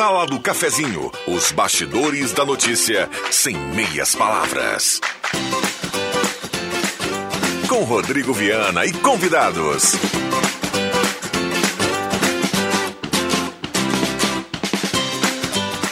[0.00, 4.98] Sala do Cafezinho, os bastidores da notícia sem meias palavras.
[7.68, 9.92] Com Rodrigo Viana e convidados.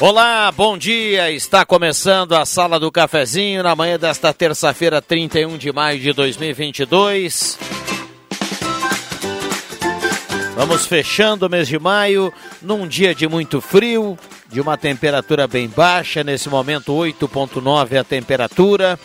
[0.00, 1.30] Olá, bom dia.
[1.30, 7.58] Está começando a Sala do Cafezinho na manhã desta terça-feira, 31 de maio de 2022.
[10.58, 14.18] Vamos fechando o mês de maio num dia de muito frio,
[14.48, 18.98] de uma temperatura bem baixa, nesse momento 8.9 a temperatura.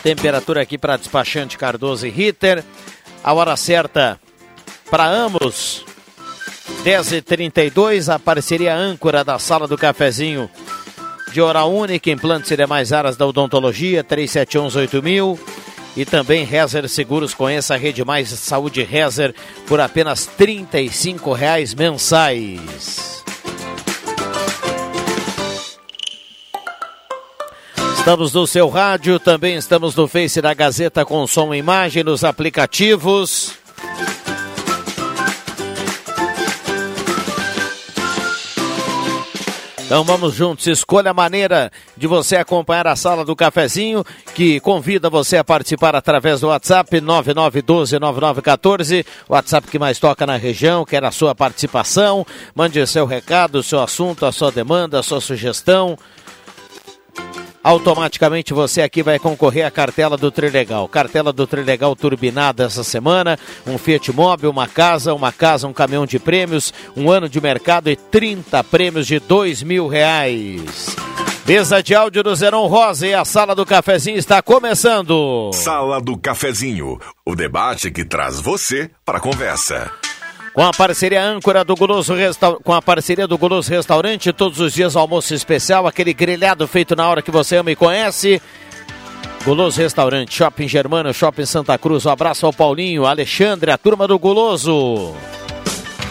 [0.00, 2.62] Temperatura aqui para despachante Cardoso e Ritter.
[3.24, 4.20] A hora certa
[4.88, 5.84] para ambos
[6.84, 10.48] 10h32, a parceria âncora da Sala do Cafezinho
[11.32, 15.36] de Hora Única, implantes e demais áreas da odontologia, 3718000.
[15.96, 19.34] E também Rezer Seguros, conheça a Rede Mais Saúde Rezer
[19.66, 20.66] por apenas R$
[21.36, 23.22] reais mensais.
[27.96, 32.22] Estamos no seu rádio, também estamos no Face da Gazeta com som e imagem, nos
[32.22, 33.54] aplicativos.
[39.94, 45.08] Então vamos juntos, escolha a maneira de você acompanhar a sala do cafezinho, que convida
[45.08, 51.12] você a participar através do WhatsApp 99129914, WhatsApp que mais toca na região, quer a
[51.12, 55.96] sua participação, mande seu recado, seu assunto, a sua demanda, a sua sugestão
[57.64, 60.86] automaticamente você aqui vai concorrer à cartela do Trilegal.
[60.86, 66.04] Cartela do Trilegal turbinada essa semana, um Fiat Mobi, uma casa, uma casa, um caminhão
[66.04, 70.94] de prêmios, um ano de mercado e 30 prêmios de dois mil reais.
[71.46, 75.50] Mesa de áudio do Zeron Rosa e a Sala do Cafezinho está começando.
[75.52, 79.90] Sala do Cafezinho, o debate que traz você para a conversa.
[80.54, 81.74] Com a parceria âncora do
[82.14, 82.52] Resta...
[82.62, 87.08] com a parceria do Guloso Restaurante, todos os dias almoço especial, aquele grelhado feito na
[87.08, 88.40] hora que você ama e conhece.
[89.44, 92.06] Guloso Restaurante, Shopping Germano, Shopping Santa Cruz.
[92.06, 95.12] Um abraço ao Paulinho, Alexandre, a turma do Guloso.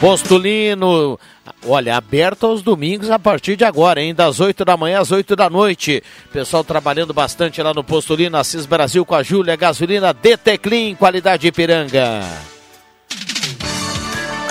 [0.01, 1.17] Postulino,
[1.65, 4.13] olha, aberto aos domingos a partir de agora, hein?
[4.13, 6.03] Das 8 da manhã às 8 da noite.
[6.33, 11.47] Pessoal trabalhando bastante lá no Postulino, Assis Brasil com a Júlia, gasolina DT Clean, qualidade
[11.47, 12.19] Ipiranga.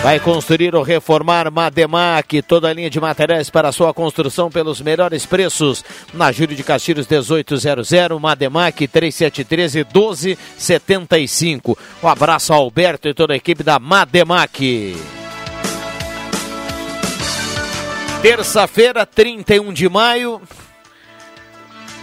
[0.02, 5.24] Vai construir ou reformar Mademac, toda a linha de materiais para sua construção pelos melhores
[5.24, 5.84] preços.
[6.12, 7.88] Na Júlio de Castilhos 1800,
[8.20, 11.78] Mademac 3713 1275.
[12.02, 14.96] Um abraço ao Alberto e toda a equipe da Mademac.
[18.20, 20.42] Terça-feira, 31 de maio.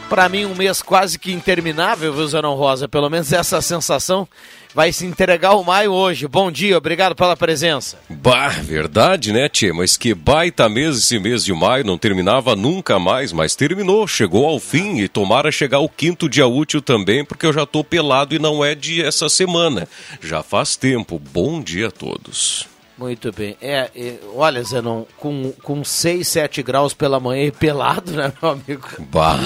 [0.10, 2.88] Para mim, um mês quase que interminável, viu, Rosa?
[2.88, 4.26] Pelo menos essa sensação
[4.74, 6.28] vai se entregar o maio hoje.
[6.28, 7.98] Bom dia, obrigado pela presença.
[8.10, 9.72] Bah, verdade, né, Tchê?
[9.74, 14.46] Mas que baita mês esse mês de maio, não terminava nunca mais, mas terminou, chegou
[14.46, 18.36] ao fim e tomara chegar o quinto dia útil também, porque eu já tô pelado
[18.36, 19.88] e não é de essa semana.
[20.22, 21.20] Já faz tempo.
[21.20, 22.68] Bom dia a todos.
[22.98, 23.56] Muito bem.
[23.62, 28.52] É, é, olha, Zenon, com, com 6, 7 graus pela manhã e pelado, né, meu
[28.52, 28.88] amigo?
[29.00, 29.40] Bah.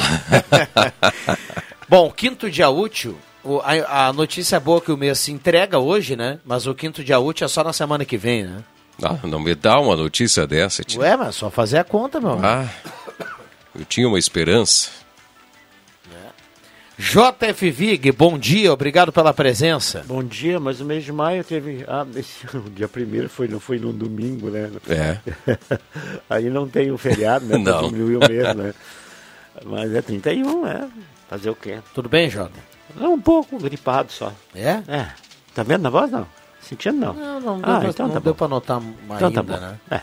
[1.88, 5.80] Bom, quinto dia útil, o, a, a, notícia boa é que o mês se entrega
[5.80, 6.40] hoje, né?
[6.46, 8.64] Mas o quinto dia útil é só na semana que vem, né?
[9.02, 11.02] Ah, não me dá uma notícia dessa, tio.
[11.02, 12.46] Ué, mas só fazer a conta, meu amigo.
[12.48, 12.70] Ah,
[13.76, 15.04] eu tinha uma esperança.
[16.98, 20.04] JF Vig, bom dia, obrigado pela presença.
[20.06, 21.84] Bom dia, mas o mês de maio teve.
[21.88, 24.72] Ah, esse, o dia primeiro foi, não foi no domingo, né?
[24.88, 25.18] É.
[26.30, 27.58] Aí não tem o feriado, né?
[27.64, 27.88] Não.
[27.88, 28.74] Diminuiu mesmo, né?
[29.66, 30.90] Mas é 31, né?
[31.30, 31.80] Fazer o quê?
[31.94, 32.73] Tudo bem, Jota?
[33.00, 34.31] É um pouco gripado só.
[34.56, 34.81] É?
[34.88, 35.08] É.
[35.54, 36.28] Tá vendo na voz, não?
[36.62, 37.14] Sentindo, não?
[37.14, 38.38] Não, não, ah, deu, então não tá deu bom.
[38.38, 39.59] pra notar Então ainda, tá bom.
[39.59, 39.80] né?
[39.92, 40.02] É.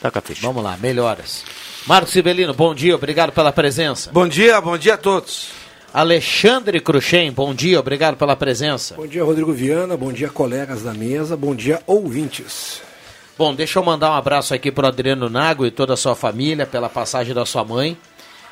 [0.00, 0.40] Tá com a ficha.
[0.42, 1.44] Vamos lá, melhoras.
[1.86, 4.10] Marcos Sibelino, bom dia, obrigado pela presença.
[4.12, 5.50] Bom dia, bom dia a todos.
[5.92, 8.94] Alexandre Cruxem, bom dia, obrigado pela presença.
[8.96, 9.96] Bom dia, Rodrigo Viana.
[9.96, 11.36] Bom dia, colegas da mesa.
[11.36, 12.82] Bom dia, ouvintes.
[13.38, 16.66] Bom, deixa eu mandar um abraço aqui pro Adriano Nago e toda a sua família
[16.66, 17.96] pela passagem da sua mãe.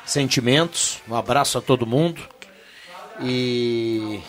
[0.05, 2.21] Sentimentos, um abraço a todo mundo.
[3.21, 4.19] E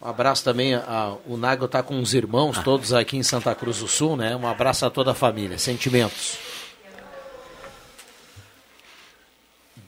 [0.00, 3.78] um abraço também, a, o Nago está com os irmãos todos aqui em Santa Cruz
[3.78, 4.36] do Sul, né?
[4.36, 5.58] Um abraço a toda a família.
[5.58, 6.38] Sentimentos.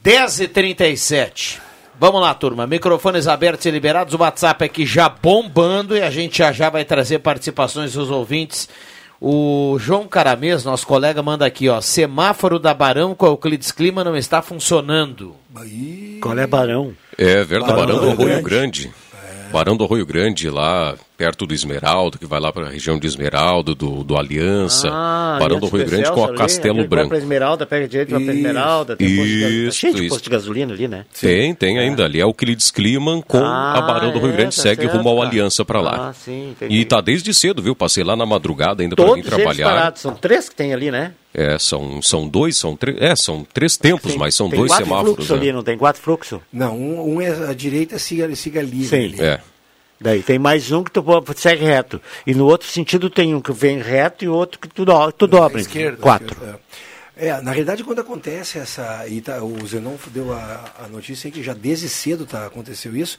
[0.04, 1.60] 10h37.
[1.98, 2.66] Vamos lá, turma.
[2.66, 4.14] Microfones abertos e liberados.
[4.14, 8.68] O WhatsApp aqui já bombando e a gente já já vai trazer participações dos ouvintes.
[9.20, 11.80] O João Caramês, nosso colega, manda aqui, ó.
[11.82, 15.36] Semáforo da Barão com Euclides Clima não está funcionando.
[16.22, 16.94] Qual é Barão?
[17.18, 18.90] É verdade, Barão Barão, do Arroio Grande.
[19.52, 23.06] Barão do Arroio Grande, lá perto do Esmeralda, que vai lá para a região de
[23.06, 26.80] Esmeralda, do, do Aliança, Ah, Barão ali do Rio Grande com a ali, Castelo ali
[26.80, 27.08] Vai Branco.
[27.10, 28.30] pra Esmeralda, pega direito, vai Isso.
[28.30, 28.96] Esmeralda.
[28.96, 29.68] Tem posto de gasolina.
[29.68, 31.04] Isso, cheio de posto de gasolina ali, né?
[31.20, 32.06] Tem, tem ainda.
[32.06, 34.80] Ali é o Euclides Kliman com Ah, a Barão do Rio é, Grande, tá segue
[34.82, 35.28] certo, rumo ao cara.
[35.28, 36.08] Aliança para lá.
[36.08, 36.74] Ah, sim, entendi.
[36.74, 37.76] E tá desde cedo, viu?
[37.76, 39.68] Passei lá na madrugada ainda para vir trabalhar.
[39.68, 40.00] parados.
[40.00, 41.12] São três que tem ali, né?
[41.34, 42.96] É, são, são dois, são três.
[42.98, 45.14] É, são três tempos, Tem- mas são tem dois quatro semáforos.
[45.16, 45.52] fluxos ali, Né?
[45.52, 46.40] não tem quatro fluxos?
[46.50, 48.86] Não, um, um é a direita siga, siga livre.
[48.88, 49.04] Sim.
[49.04, 49.20] ali.
[49.20, 49.40] É.
[50.00, 51.04] Daí tem mais um que tu
[51.36, 52.00] segue reto.
[52.26, 55.26] E no outro sentido tem um que vem reto e outro que tu, do, tu
[55.26, 55.58] dobra.
[55.58, 55.98] À esquerda.
[55.98, 56.32] Quatro.
[56.32, 56.58] esquerda,
[57.16, 59.06] É, É, na realidade, quando acontece essa.
[59.06, 63.18] E tá, o Zenon deu a, a notícia que já desde cedo tá, aconteceu isso.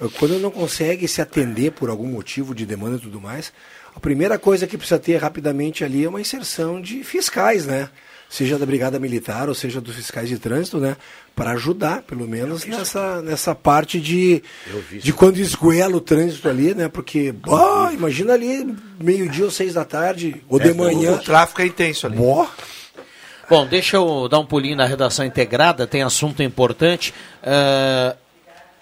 [0.00, 3.52] eh, Quando não consegue se atender por algum motivo de demanda e tudo mais,
[3.96, 7.88] a primeira coisa que precisa ter rapidamente ali é uma inserção de fiscais, né?
[8.32, 10.96] Seja da Brigada Militar ou seja dos fiscais de trânsito, né?
[11.36, 14.42] Para ajudar, pelo menos, nessa, nessa parte de,
[14.90, 16.88] de quando esguela o trânsito ali, né?
[16.88, 21.12] Porque, bah, imagina ali, meio-dia ou seis da tarde, ou de manhã.
[21.12, 22.16] O tráfico é intenso ali.
[22.16, 22.48] Bó,
[23.50, 27.12] Bom, deixa eu dar um pulinho na redação integrada, tem assunto importante.
[27.42, 28.16] Ah,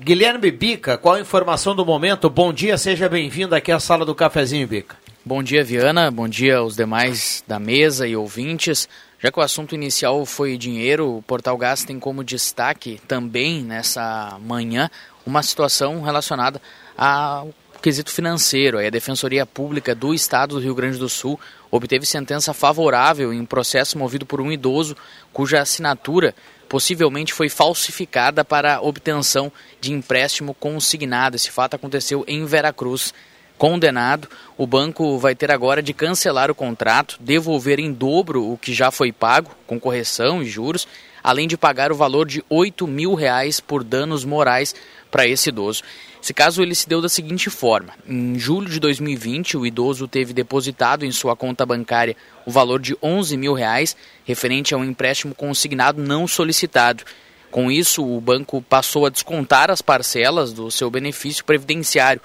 [0.00, 2.30] Guilherme Bica, qual a informação do momento?
[2.30, 4.94] Bom dia, seja bem-vindo aqui à sala do cafezinho, Bica.
[5.24, 6.08] Bom dia, Viana.
[6.08, 8.88] Bom dia aos demais da mesa e ouvintes.
[9.22, 14.38] Já que o assunto inicial foi dinheiro, o Portal Gás tem como destaque também nessa
[14.40, 14.90] manhã
[15.26, 16.60] uma situação relacionada
[16.96, 17.52] ao
[17.82, 18.78] quesito financeiro.
[18.78, 21.38] A Defensoria Pública do Estado do Rio Grande do Sul
[21.70, 24.96] obteve sentença favorável em processo movido por um idoso
[25.34, 26.34] cuja assinatura
[26.66, 29.52] possivelmente foi falsificada para obtenção
[29.82, 31.36] de empréstimo consignado.
[31.36, 33.12] Esse fato aconteceu em Veracruz
[33.60, 34.26] condenado,
[34.56, 38.90] o banco vai ter agora de cancelar o contrato, devolver em dobro o que já
[38.90, 40.88] foi pago, com correção e juros,
[41.22, 44.74] além de pagar o valor de 8 mil reais por danos morais
[45.10, 45.82] para esse idoso.
[46.22, 50.32] Esse caso ele se deu da seguinte forma: em julho de 2020, o idoso teve
[50.32, 52.16] depositado em sua conta bancária
[52.46, 57.04] o valor de 11 mil reais, referente a um empréstimo consignado não solicitado.
[57.50, 62.22] Com isso, o banco passou a descontar as parcelas do seu benefício previdenciário.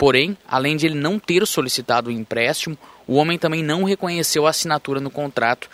[0.00, 2.74] Porém, além de ele não ter solicitado o empréstimo,
[3.06, 5.68] o homem também não reconheceu a assinatura no contrato.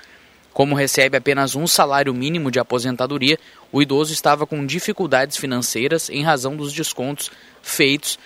[0.52, 3.38] Como recebe apenas um salário mínimo de aposentadoria,
[3.70, 7.30] o idoso estava com dificuldades financeiras em razão dos descontos
[7.62, 8.18] feitos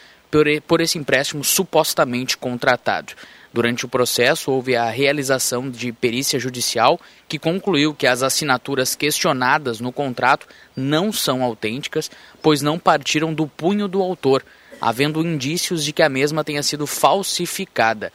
[0.66, 3.12] por esse empréstimo supostamente contratado.
[3.52, 6.98] Durante o processo, houve a realização de perícia judicial
[7.28, 12.10] que concluiu que as assinaturas questionadas no contrato não são autênticas,
[12.40, 14.42] pois não partiram do punho do autor,
[14.80, 18.12] havendo indícios de que a mesma tenha sido falsificada.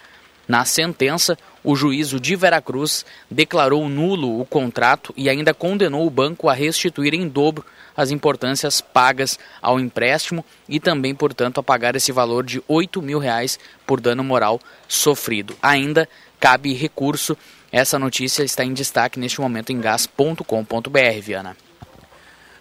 [0.47, 6.47] Na sentença, o juízo de Veracruz declarou nulo o contrato e ainda condenou o banco
[6.47, 7.65] a restituir em dobro
[7.97, 13.19] as importâncias pagas ao empréstimo e também, portanto, a pagar esse valor de 8 mil
[13.19, 13.57] reais
[13.88, 15.56] por dano moral sofrido.
[15.61, 16.07] Ainda
[16.39, 17.38] cabe recurso.
[17.71, 21.64] Essa notícia está em destaque neste momento em gas.com.br, Viana.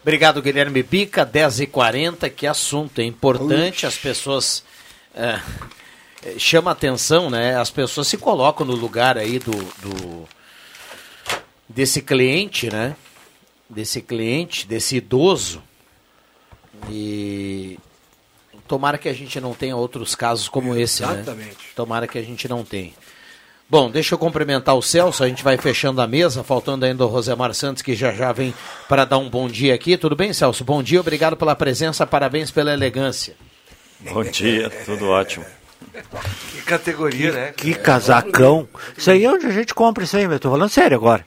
[0.05, 4.63] Obrigado, Guilherme Bica, 10h40, que assunto é importante, as pessoas
[5.15, 5.41] é,
[6.23, 7.57] é, chama atenção, né?
[7.57, 10.29] As pessoas se colocam no lugar aí do, do
[11.67, 12.95] desse cliente, né?
[13.67, 15.63] Desse cliente, desse idoso.
[16.91, 17.79] E
[18.69, 21.15] tomara que a gente não tenha outros casos como esse, né?
[21.15, 21.57] Exatamente.
[21.75, 22.93] Tomara que a gente não tenha.
[23.69, 27.09] Bom, deixa eu cumprimentar o Celso, a gente vai fechando a mesa, faltando ainda o
[27.09, 28.55] Rosemar Santos, que já já vem
[28.89, 29.97] para dar um bom dia aqui.
[29.97, 30.63] Tudo bem, Celso?
[30.65, 33.35] Bom dia, obrigado pela presença, parabéns pela elegância.
[34.13, 35.45] Bom dia, tudo ótimo.
[36.53, 37.53] Que categoria, né?
[37.57, 38.69] Que casacão.
[38.97, 40.39] Isso aí é onde a gente compra isso aí, meu.
[40.39, 41.25] Tô falando sério agora.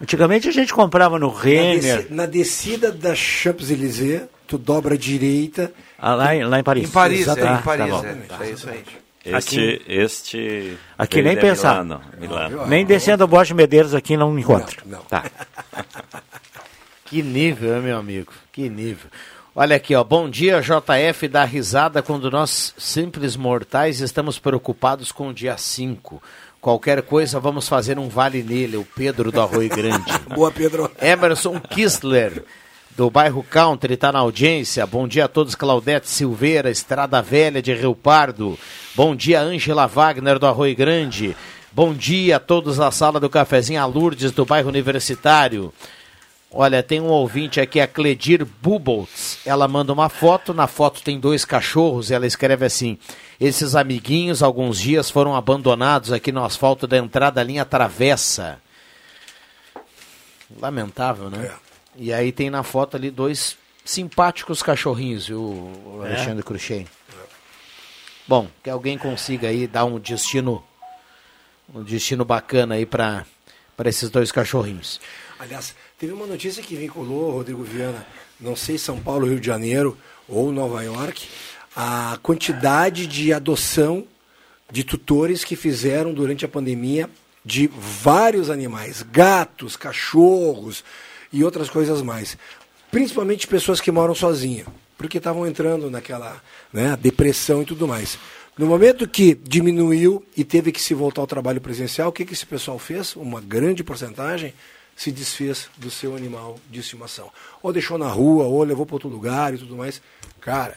[0.00, 5.72] Antigamente a gente comprava no Renner, na descida da Champs-Élysées, tu dobra a direita.
[5.98, 6.88] ah, lá, em, lá em Paris.
[6.88, 7.60] Em Paris, é, Exatamente.
[7.60, 8.04] em Paris, Tá bom.
[8.44, 8.46] é.
[8.48, 8.84] É isso aí.
[9.24, 11.82] Este, este Aqui nem é pensar.
[11.82, 12.66] Milano, Milano.
[12.66, 14.82] Nem descendo o Bosch Medeiros aqui não encontra.
[14.84, 15.04] Não, não.
[15.04, 15.24] Tá.
[17.06, 18.32] Que nível, meu amigo?
[18.50, 19.08] Que nível.
[19.54, 20.02] Olha aqui, ó.
[20.02, 26.20] Bom dia, JF dá risada quando nós, simples mortais, estamos preocupados com o dia 5.
[26.60, 30.10] Qualquer coisa, vamos fazer um vale nele, o Pedro do Arroio Grande.
[30.34, 30.90] Boa, Pedro.
[31.00, 32.42] Emerson Kistler,
[32.96, 34.86] do bairro Country, está na audiência.
[34.86, 38.56] Bom dia a todos, Claudete Silveira, Estrada Velha de Rio Pardo.
[38.94, 41.36] Bom dia, Ângela Wagner, do Arroio Grande.
[41.72, 45.72] Bom dia a todos na sala do cafezinho, a Lourdes, do bairro Universitário.
[46.48, 49.38] Olha, tem um ouvinte aqui, a Cledir Buboltz.
[49.44, 52.96] Ela manda uma foto, na foto tem dois cachorros ela escreve assim:
[53.40, 58.60] Esses amiguinhos, alguns dias, foram abandonados aqui no asfalto da entrada da linha Travessa.
[60.60, 61.50] Lamentável, né?
[61.96, 66.86] E aí tem na foto ali dois simpáticos cachorrinhos, viu, o Alexandre Cruxem?
[68.26, 70.64] Bom, que alguém consiga aí dar um destino
[71.72, 73.26] um destino bacana aí para
[73.76, 75.00] para esses dois cachorrinhos.
[75.38, 78.06] Aliás, teve uma notícia que vinculou, Rodrigo Viana,
[78.40, 79.98] não sei São Paulo, Rio de Janeiro
[80.28, 81.28] ou Nova York,
[81.74, 84.06] a quantidade de adoção
[84.70, 87.10] de tutores que fizeram durante a pandemia
[87.44, 90.84] de vários animais, gatos, cachorros
[91.34, 92.38] e outras coisas mais.
[92.92, 96.40] Principalmente pessoas que moram sozinhas, porque estavam entrando naquela
[96.72, 98.16] né, depressão e tudo mais.
[98.56, 102.34] No momento que diminuiu e teve que se voltar ao trabalho presencial, o que, que
[102.34, 103.16] esse pessoal fez?
[103.16, 104.54] Uma grande porcentagem
[104.94, 107.32] se desfez do seu animal de estimação.
[107.60, 110.00] Ou deixou na rua, ou levou para outro lugar e tudo mais.
[110.40, 110.76] Cara,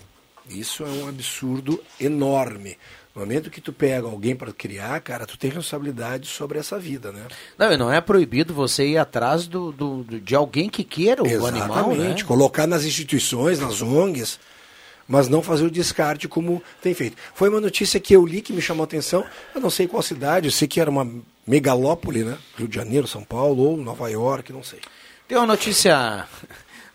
[0.50, 2.80] isso é um absurdo enorme.
[3.18, 7.12] No momento que tu pega alguém para criar, cara, tu tem responsabilidade sobre essa vida,
[7.12, 7.24] né?
[7.58, 11.26] Não, e não é proibido você ir atrás do, do- de alguém que queira o
[11.48, 11.94] animal, né?
[11.96, 12.26] Exatamente.
[12.26, 14.40] Colocar nas instituições, nas ONGs,
[15.08, 17.18] mas não fazer o descarte como tem feito.
[17.34, 19.26] Foi uma notícia que eu li que me chamou a atenção.
[19.56, 21.10] Eu não sei qual cidade, eu sei que era uma
[21.48, 22.38] megalópole, né?
[22.56, 24.80] Rio de Janeiro, São Paulo ou Nova York, não sei.
[25.28, 26.28] Tem uma notícia,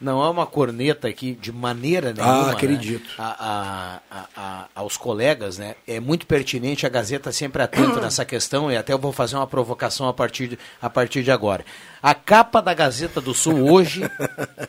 [0.02, 2.48] não é uma corneta aqui de maneira nenhuma.
[2.48, 3.04] Ah, acredito.
[3.08, 3.14] Né?
[3.18, 5.76] A- a- a- aos colegas, né?
[5.86, 9.46] É muito pertinente, a Gazeta sempre atento nessa questão e até eu vou fazer uma
[9.46, 11.64] provocação a partir, de, a partir de agora.
[12.02, 14.02] A capa da Gazeta do Sul hoje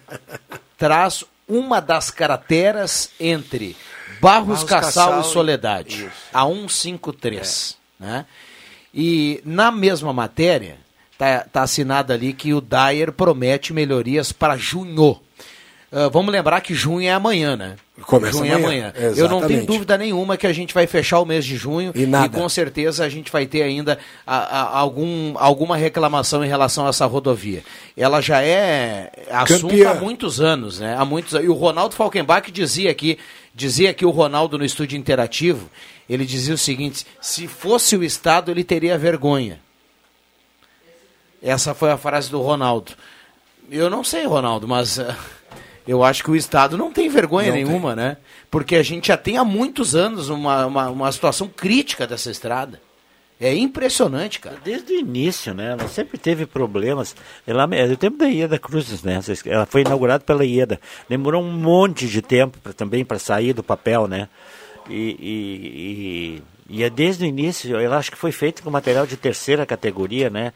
[0.78, 3.76] traz uma das crateras entre
[4.22, 6.12] Barros, Barros Cassal, Cassal e Soledade, Isso.
[6.34, 7.78] a 153.
[8.00, 8.26] Né?
[8.94, 10.78] E na mesma matéria,
[11.24, 15.20] tá, tá assinado ali que o Dyer promete melhorias para junho.
[15.96, 17.76] Ah, vamos lembrar que junho é amanhã, né?
[18.02, 19.16] Começa junho amanhã, é amanhã.
[19.16, 22.08] Eu não tenho dúvida nenhuma que a gente vai fechar o mês de junho E
[22.08, 22.36] nada.
[22.36, 26.90] com certeza a gente vai ter ainda a- a- algum, alguma reclamação em relação a
[26.90, 27.64] essa rodovia.
[27.96, 29.92] Ela já é assunto Campeã.
[29.92, 30.96] há muitos anos, né?
[30.98, 33.20] Há muitos E o Ronaldo Falkenbach dizia aqui,
[33.54, 35.70] dizia aqui o Ronaldo no estúdio interativo,
[36.10, 39.60] ele dizia o seguinte: se fosse o Estado, ele teria vergonha.
[41.44, 42.94] Essa foi a frase do Ronaldo.
[43.70, 45.14] Eu não sei, Ronaldo, mas eh,
[45.86, 48.18] eu acho que o Estado não tem vergonha Não nenhuma, né?
[48.50, 52.82] Porque a gente já tem há muitos anos uma, uma, uma situação crítica dessa estrada.
[53.42, 54.56] É impressionante, cara.
[54.64, 55.72] Desde o início, né?
[55.72, 57.14] Ela sempre teve problemas.
[57.46, 59.20] Ela, é do tempo da Ieda Cruzes, né?
[59.46, 60.80] Ela foi inaugurada pela Ieda.
[61.10, 64.30] Demorou um monte de tempo pra, também para sair do papel, né?
[64.90, 69.06] E, e, e, e é desde o início, eu acho que foi feito com material
[69.06, 70.54] de terceira categoria, né?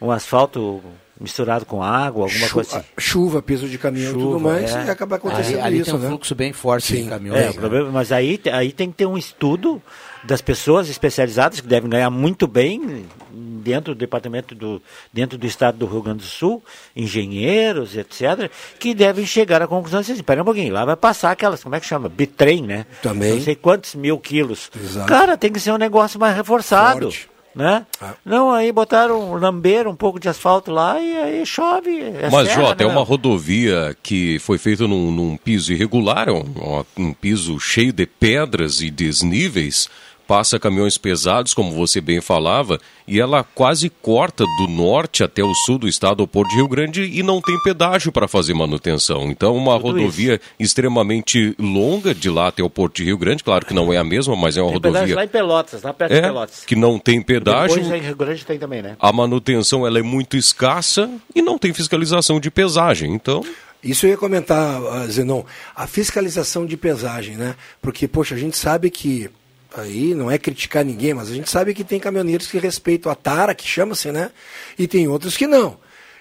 [0.00, 0.82] Um asfalto
[1.20, 2.86] misturado com água, alguma Chu- coisa assim.
[2.98, 4.86] Chuva, peso de caminhão e tudo Chuva, mais, é.
[4.86, 6.08] e acaba acontecendo ali isso, tem um né?
[6.08, 7.02] fluxo bem forte Sim.
[7.04, 7.40] de caminhões.
[7.40, 7.60] É, o né?
[7.60, 9.82] problema, mas aí, aí tem que ter um estudo
[10.24, 14.80] das pessoas especializadas que devem ganhar muito bem dentro do departamento do
[15.12, 16.62] dentro do estado do Rio Grande do Sul,
[16.96, 21.62] engenheiros, etc, que devem chegar à conclusão assim, espera um pouquinho, lá vai passar aquelas,
[21.62, 22.08] como é que chama?
[22.08, 22.86] Bitrem, né?
[23.02, 23.34] Também.
[23.34, 24.70] Não sei quantos mil quilos.
[24.74, 25.06] Exato.
[25.06, 27.02] Cara, tem que ser um negócio mais reforçado.
[27.02, 27.28] Forte.
[27.54, 27.84] Né?
[28.00, 28.14] Ah.
[28.24, 32.00] Não, aí botaram, lamberam um pouco de asfalto lá e aí chove.
[32.00, 33.04] é Mas, serra, Jota, é né, uma meu?
[33.04, 38.80] rodovia que foi feita num, num piso irregular, é um, um piso cheio de pedras
[38.80, 39.88] e desníveis.
[40.30, 45.52] Passa caminhões pesados, como você bem falava, e ela quase corta do norte até o
[45.66, 49.28] sul do estado, ao Porto de Rio Grande, e não tem pedágio para fazer manutenção.
[49.28, 53.66] Então, uma Tudo rodovia extremamente longa de lá até o Porto de Rio Grande, claro
[53.66, 56.12] que não é a mesma, mas é uma Tem rodovia lá em Pelotas, lá perto
[56.12, 56.64] de é, Pelotas.
[56.64, 57.82] que não tem pedágio.
[57.82, 58.96] Depois em Rio Grande tem também, né?
[59.00, 63.12] A manutenção ela é muito escassa e não tem fiscalização de pesagem.
[63.12, 63.44] Então,
[63.82, 65.42] Isso eu ia comentar, ah, Zenon,
[65.74, 67.56] a fiscalização de pesagem, né?
[67.82, 69.28] Porque, poxa, a gente sabe que,
[69.76, 73.14] aí não é criticar ninguém, mas a gente sabe que tem caminhoneiros que respeitam a
[73.14, 74.30] tara, que chama-se, né?
[74.78, 75.78] E tem outros que não.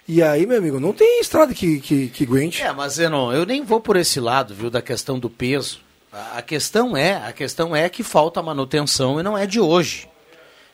[0.07, 2.63] E aí, meu amigo, não tem estrada que, que, que aguente.
[2.63, 5.81] É, mas eu não, eu nem vou por esse lado, viu, da questão do peso.
[6.11, 10.09] A, a questão é, a questão é que falta manutenção e não é de hoje.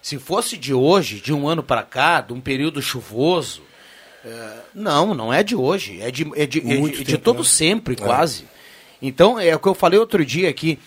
[0.02, 3.62] Se fosse de hoje, de um ano para cá, de um período chuvoso,
[4.24, 7.40] é, não, não é de hoje, é de, é de, é de, de tempo, todo
[7.40, 7.44] né?
[7.44, 8.46] sempre, quase.
[9.02, 10.80] Então, é o que eu falei outro dia aqui,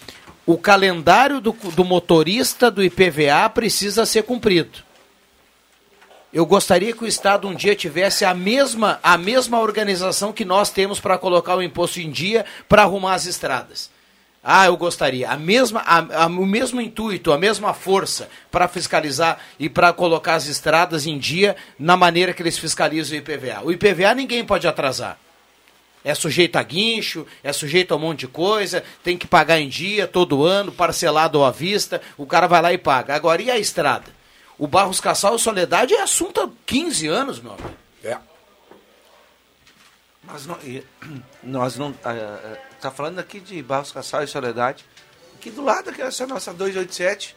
[0.51, 4.79] o calendário do, do motorista do IPVA precisa ser cumprido.
[6.33, 10.71] Eu gostaria que o Estado um dia tivesse a mesma, a mesma organização que nós
[10.71, 13.91] temos para colocar o imposto em dia para arrumar as estradas.
[14.43, 15.29] Ah, eu gostaria.
[15.29, 20.37] A mesma, a- a- o mesmo intuito, a mesma força para fiscalizar e para colocar
[20.37, 23.61] as estradas em dia na maneira que eles fiscalizam o IPVA.
[23.65, 25.19] O IPVA ninguém pode atrasar.
[26.05, 29.69] É sujeito a guincho, é sujeito a um monte de coisa, tem que pagar em
[29.69, 33.15] dia, todo ano, parcelado ou à vista, o cara vai lá e paga.
[33.15, 34.07] Agora, e a estrada?
[34.59, 37.71] O Barros Cassal e Soledade é assunto há 15 anos, meu amigo.
[38.03, 38.17] É.
[40.25, 40.59] Mas não,
[41.43, 41.95] nós não.
[42.77, 44.85] Está falando aqui de Barros Cassal e Soledade.
[45.37, 47.37] Aqui do lado, que é essa nossa 287.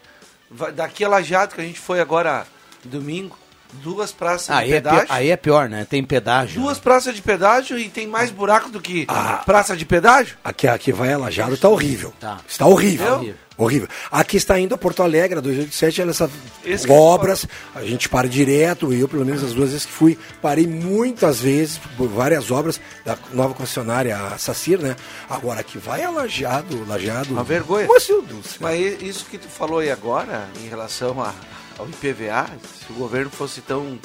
[0.50, 2.46] Vai- Daqui a Lajado, que a gente foi agora
[2.84, 3.38] domingo.
[3.74, 5.06] Duas praças Aí de é, pedágio.
[5.08, 5.86] pior, aí é pior, né?
[5.90, 6.62] Tem pedágio.
[6.62, 9.08] Duas praças de pedágio e tem mais buraco do que
[9.46, 10.38] praça de pedágio?
[10.44, 12.14] Aqui, aqui vai a Lajado, está horrível.
[12.20, 12.40] Tá.
[12.48, 13.06] Está horrível.
[13.08, 13.36] Tá horrível.
[13.58, 13.88] Horrível.
[14.12, 16.32] Aqui está indo a Porto Alegre, a 287, ela, essas
[16.66, 20.18] Esse é obras, a gente para direto, eu pelo menos as duas vezes que fui,
[20.42, 24.96] parei muitas vezes por várias obras da nova concessionária, a Sacir, né?
[25.30, 27.34] Agora que vai a Lajado, Lajado.
[27.34, 27.86] Uma vergonha.
[27.88, 28.56] Mas, Deus.
[28.60, 31.34] Mas isso que tu falou aí agora, em relação a-
[31.82, 33.98] ao IPVA, se o governo fosse tão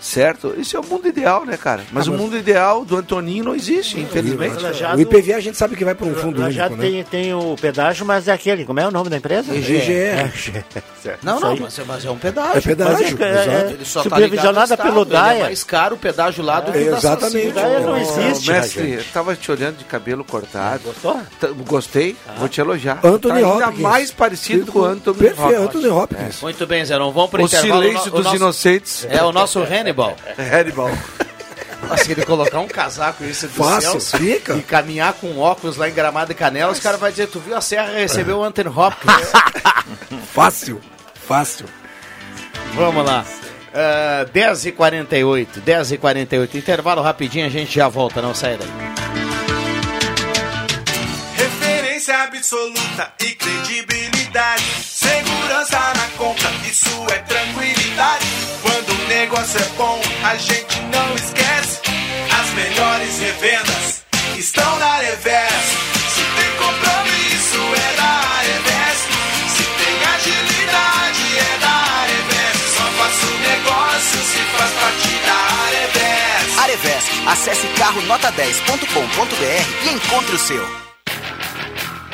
[0.00, 1.82] certo, isso é o mundo ideal, né, cara?
[1.92, 4.60] Mas Ah, o mas- mundo ideal do Antoninho não existe, infelizmente.
[4.62, 6.76] Lajado- O IPVA a gente sabe que vai para um fundo já né?
[6.80, 9.54] tem, tem o pedágio, mas é aquele, como é o nome da empresa?
[9.54, 9.92] EGE.
[9.92, 10.30] É,
[11.22, 11.60] Não, Isso não, aí.
[11.60, 12.58] mas é, mas é um pedágio.
[12.58, 13.72] É pedágio, Mas é- é- exato.
[13.74, 15.38] Ele só tá Supervisionada pelo DAE.
[15.38, 17.50] É mais caro o pedágio lá do que o da Exatamente.
[17.52, 20.82] Daí não existe, mestre, né, eu tava te olhando de cabelo cortado.
[20.84, 21.20] Gostou?
[21.40, 23.00] Tá- Gostei, vou te elogiar.
[23.02, 23.80] Anthony tá ainda Hopkins.
[23.82, 25.60] mais parecido com o Anthony Perfeito, Hopkins.
[25.62, 26.40] Anthony Hopkins.
[26.42, 27.82] Muito bem, Zé, não vamos para O intervalo.
[27.82, 29.06] silêncio o dos nosso- inocentes.
[29.08, 30.16] É o nosso Hannibal.
[30.38, 30.90] Hannibal.
[31.88, 34.54] Nossa, se ele colocar um casaco esse do Fácil, céu fica.
[34.54, 37.56] e caminhar com óculos lá em Gramado e Canela, os caras vão dizer, tu viu
[37.56, 39.30] a Serra recebeu o Anthony Hopkins.
[40.32, 40.80] Fácil,
[41.26, 41.66] fácil.
[42.74, 43.24] Vamos lá.
[43.72, 46.54] Uh, 10h48, 10h48.
[46.54, 48.68] Intervalo rapidinho, a gente já volta, não sai daí.
[51.36, 54.64] Referência absoluta e credibilidade.
[54.82, 58.26] Segurança na conta, isso é tranquilidade.
[59.20, 61.80] Negócio é bom, a gente não esquece.
[62.40, 64.02] As melhores revendas
[64.38, 65.52] estão na Revés.
[66.08, 68.98] Se tem compromisso, é da Revés.
[69.54, 72.56] Se tem agilidade, é da Revés.
[72.74, 75.40] Só faço negócio se faz parte da
[76.64, 77.04] Revés.
[77.26, 80.89] Acesse carronota10.com.br e encontre o seu.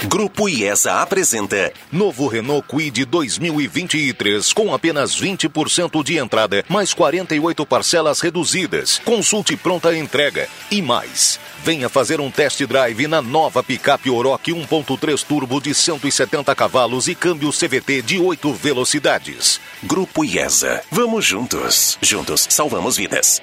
[0.09, 8.21] Grupo IESA apresenta novo Renault Kwid 2023 com apenas 20% de entrada, mais 48 parcelas
[8.21, 9.01] reduzidas.
[9.05, 11.41] Consulte pronta entrega e mais.
[11.65, 17.15] Venha fazer um test drive na nova picape Oroch 1.3 turbo de 170 cavalos e
[17.15, 19.61] câmbio CVT de 8 velocidades.
[19.83, 20.85] Grupo IESA.
[20.93, 21.99] Vamos juntos.
[22.01, 23.43] Juntos salvamos vidas.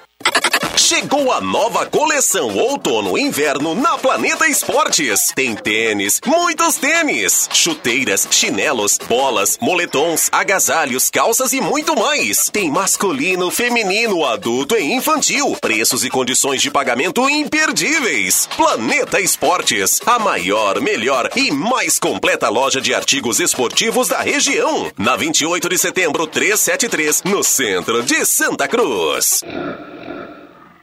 [0.91, 5.27] Chegou a nova coleção outono e inverno na Planeta Esportes.
[5.33, 12.49] Tem tênis, muitos tênis, chuteiras, chinelos, bolas, moletons, agasalhos, calças e muito mais.
[12.51, 15.55] Tem masculino, feminino, adulto e infantil.
[15.61, 18.49] Preços e condições de pagamento imperdíveis.
[18.57, 24.91] Planeta Esportes, a maior, melhor e mais completa loja de artigos esportivos da região.
[24.97, 29.41] Na 28 de setembro 373, no centro de Santa Cruz.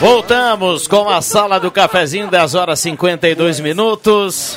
[0.00, 4.56] Voltamos com a sala do cafezinho, 10 horas 52 minutos.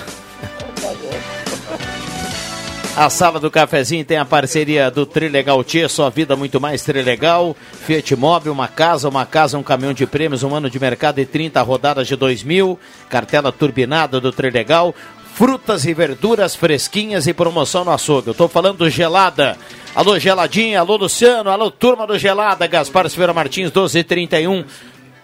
[2.95, 7.55] A sala do cafezinho tem a parceria do Trilegal Tia, sua vida muito mais Trilegal.
[7.87, 11.25] Fiat Móvel, uma casa, uma casa, um caminhão de prêmios, um ano de mercado e
[11.25, 12.77] 30 rodadas de 2000.
[13.09, 14.93] Cartela turbinada do Trilegal.
[15.33, 18.27] Frutas e verduras fresquinhas e promoção no açougue.
[18.27, 19.57] Eu tô falando do Gelada.
[19.95, 22.67] Alô, Geladinha, alô, Luciano, alô, turma do Gelada.
[22.67, 24.65] Gaspar Silveira Martins, 1231.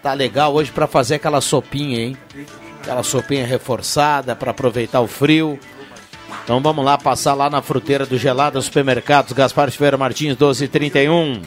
[0.08, 2.18] Tá legal hoje para fazer aquela sopinha, hein?
[2.82, 5.60] Aquela sopinha reforçada para aproveitar o frio.
[6.46, 11.42] Então vamos lá passar lá na fruteira do Gelada Supermercados, Gaspar Silveira Martins, 1231.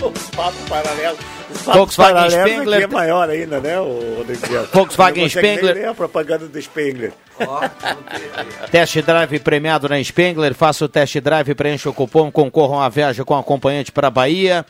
[0.00, 1.18] Os papos paralelos.
[1.50, 2.82] Os Volkswagen paralelos Spengler.
[2.84, 4.46] é maior ainda, né, o Rodrigo?
[4.72, 5.74] Volkswagen nem Spengler.
[5.74, 7.12] ler a propaganda do Spengler.
[8.72, 10.54] Test drive premiado na Spengler.
[10.54, 14.64] Faça o test drive, preencha o cupom, concorram a viagem com acompanhante para Bahia.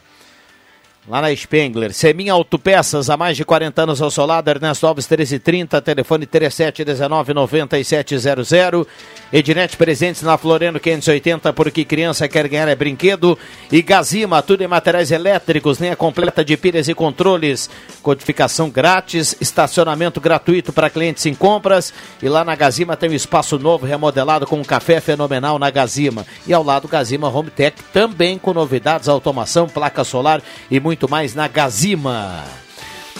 [1.08, 1.92] Lá na Spengler.
[1.92, 4.48] Seminha Autopeças, há mais de 40 anos ao seu lado.
[4.48, 8.86] Ernesto Alves 1330, telefone 3719-9700.
[9.32, 13.36] Ednet Presentes na Floriano 580, porque criança quer ganhar é brinquedo.
[13.72, 17.68] E Gazima, tudo em materiais elétricos, linha completa de pilhas e controles.
[18.00, 21.92] Codificação grátis, estacionamento gratuito para clientes em compras.
[22.22, 26.24] E lá na Gazima tem um espaço novo remodelado com um café fenomenal na Gazima.
[26.46, 31.34] E ao lado Gazima Home Tech também com novidades, automação, placa solar e muito mais
[31.34, 32.44] na Gazima.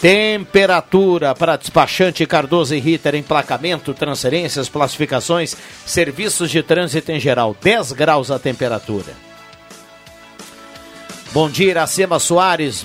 [0.01, 5.57] Temperatura para despachante Cardoso e Ritter, emplacamento, transferências, classificações,
[5.87, 7.57] serviços de trânsito em geral.
[7.63, 9.13] 10 graus a temperatura.
[11.33, 12.85] Bom dia, Iracema Soares.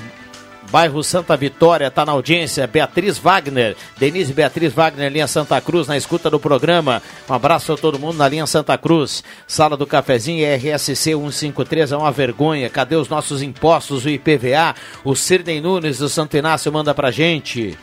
[0.70, 2.68] Bairro Santa Vitória, está na audiência.
[2.68, 7.02] Beatriz Wagner, Denise Beatriz Wagner, linha Santa Cruz, na escuta do programa.
[7.30, 9.24] Um abraço a todo mundo na linha Santa Cruz.
[9.48, 12.70] Sala do Cafezinho RSC 153 é uma vergonha.
[12.70, 14.76] Cadê os nossos impostos, o IPVA?
[15.04, 17.78] O Sirnei Nunes do Santo Inácio manda pra gente.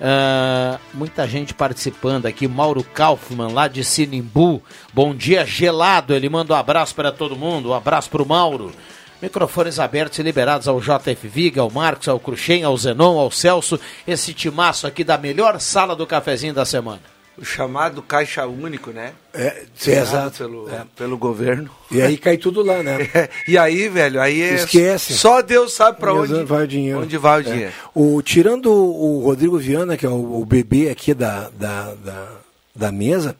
[0.00, 2.46] Ah, muita gente participando aqui.
[2.46, 4.62] Mauro Kaufmann, lá de Sinimbu.
[4.92, 6.14] Bom dia, gelado.
[6.14, 7.70] Ele manda um abraço para todo mundo.
[7.70, 8.72] Um abraço para o Mauro.
[9.20, 13.78] Microfones abertos e liberados ao JF Viga, ao Marcos, ao Cruxem, ao Zenon, ao Celso.
[14.06, 17.00] Esse timaço aqui da melhor sala do cafezinho da semana.
[17.36, 19.12] O chamado Caixa Único, né?
[19.32, 20.38] É, exato.
[20.38, 20.82] Pelo, É.
[20.96, 21.70] pelo governo.
[21.88, 22.98] E aí cai tudo lá, né?
[23.46, 24.54] e aí, velho, aí é.
[24.54, 25.14] Esquece.
[25.14, 27.00] Só Deus sabe pra Onde onde vai o dinheiro.
[27.00, 27.42] Onde vai o É.
[27.52, 27.72] dinheiro.
[27.94, 32.28] O, tirando o Rodrigo Viana, que é o, o bebê aqui da, da, da,
[32.74, 33.36] da mesa,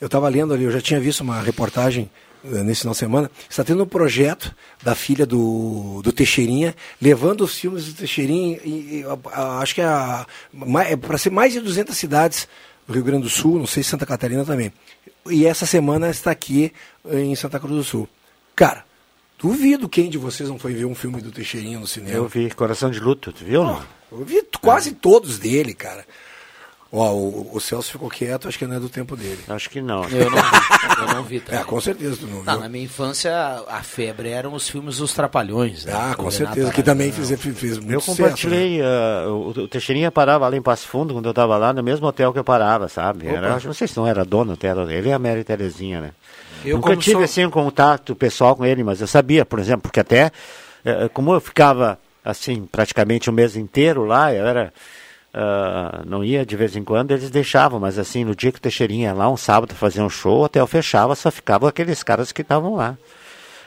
[0.00, 2.10] eu estava lendo ali, eu já tinha visto uma reportagem
[2.44, 7.56] nesse final de semana, está tendo um projeto da filha do, do Teixeirinha, levando os
[7.58, 9.86] filmes do Teixeirinha, e, e, a- a- acho que é,
[10.92, 12.48] é para ser mais de 200 cidades
[12.86, 14.72] do Rio Grande do Sul, não sei se Santa Catarina também.
[15.30, 16.72] E essa semana está aqui
[17.08, 18.08] eh, em Santa Cruz do Sul.
[18.56, 18.84] Cara,
[19.38, 22.16] duvido quem de vocês não foi ver um filme do Teixeirinha no cinema.
[22.16, 23.62] Eu vi Coração de Luto, tu viu?
[23.62, 23.82] não?
[24.10, 26.04] Eu vi quase todos dele, cara.
[26.94, 29.38] Ó, o, o Celso ficou quieto, acho que não é do tempo dele.
[29.48, 30.04] Acho que não.
[30.10, 31.60] Eu não vi, eu não vi também.
[31.60, 32.60] É, com certeza tu não Tá, viu.
[32.60, 33.32] na minha infância,
[33.66, 35.86] a febre eram os filmes dos Trapalhões.
[35.86, 35.94] né?
[35.96, 37.24] Ah, com certeza, Renato que também Aragão.
[37.38, 38.84] fez, fez muito Eu compartilhei, né?
[38.84, 42.30] ah, o, Teixeirinha parava lá em Passo Fundo, quando eu tava lá, no mesmo hotel
[42.30, 43.26] que eu parava, sabe?
[43.26, 46.10] Era, não sei se não era dono, até ele e a Mary Terezinha, né?
[46.62, 49.82] Eu, Nunca tive, sou- assim, um contato pessoal com ele, mas eu sabia, por exemplo,
[49.82, 50.30] porque até,
[50.84, 54.70] eh, como eu ficava, assim, praticamente o mês inteiro lá, eu era...
[55.34, 58.60] ah, não ia de vez em quando, eles deixavam, mas assim, no dia que o
[58.62, 62.32] Teixeirinha ia lá, um sábado, fazer um show, o hotel fechava, só ficavam aqueles caras
[62.32, 62.96] que estavam lá.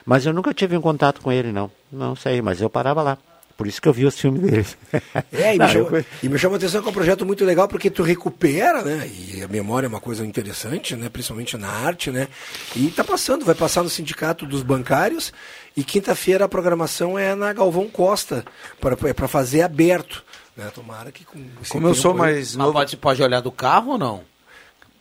[0.06, 1.72] Mas eu nunca tive um contato com ele, não.
[1.92, 3.18] Não sei, mas eu parava lá.
[3.58, 4.78] Por isso que eu vi os filmes deles.
[5.32, 7.26] É, e, Não, me eu- chama, e me chama a atenção que é um projeto
[7.26, 9.10] muito legal porque tu recupera, né?
[9.10, 11.08] E a memória é uma coisa interessante, né?
[11.10, 12.28] Principalmente na arte, né?
[12.76, 15.32] E tá passando, vai passar no Sindicato dos Bancários
[15.76, 18.44] e quinta-feira a programação é na Galvão Costa,
[18.80, 20.24] para fazer aberto.
[20.56, 20.72] Né?
[20.74, 23.98] Tomara que com esse Como eu sou mais Mas pode, pode olhar do carro ou
[23.98, 24.24] não?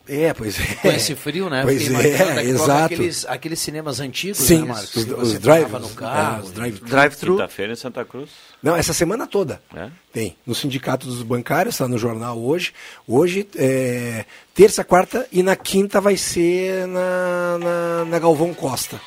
[0.07, 0.75] É, pois é.
[0.75, 1.63] Com esse frio, né?
[1.63, 2.93] Pois é, exato.
[2.93, 4.95] Aqueles, aqueles cinemas antigos, Sim, né, Marcos?
[4.95, 6.43] os- Que os você drive- no é, carro.
[6.43, 7.31] os drive- Drive-thru.
[7.37, 8.29] Quinta-feira em Santa Cruz.
[8.61, 9.59] Não, essa semana toda.
[9.75, 9.89] É?
[10.13, 10.37] Tem.
[10.45, 12.71] No Sindicato dos Bancários, está no jornal hoje.
[13.07, 19.01] Hoje, é, terça, quarta e na quinta vai ser na, na, na Galvão Costa.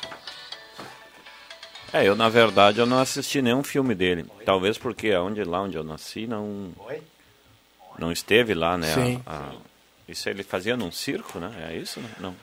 [1.93, 4.25] É, eu na verdade eu não assisti nenhum filme dele.
[4.45, 6.69] Talvez porque onde, lá onde eu nasci não.
[7.97, 8.93] Não esteve lá, né?
[8.93, 9.21] Sim.
[9.25, 9.51] a- a-
[10.07, 11.51] isso ele fazia num circo, né?
[11.71, 11.99] É isso?
[11.99, 12.09] né?
[12.19, 12.33] Não.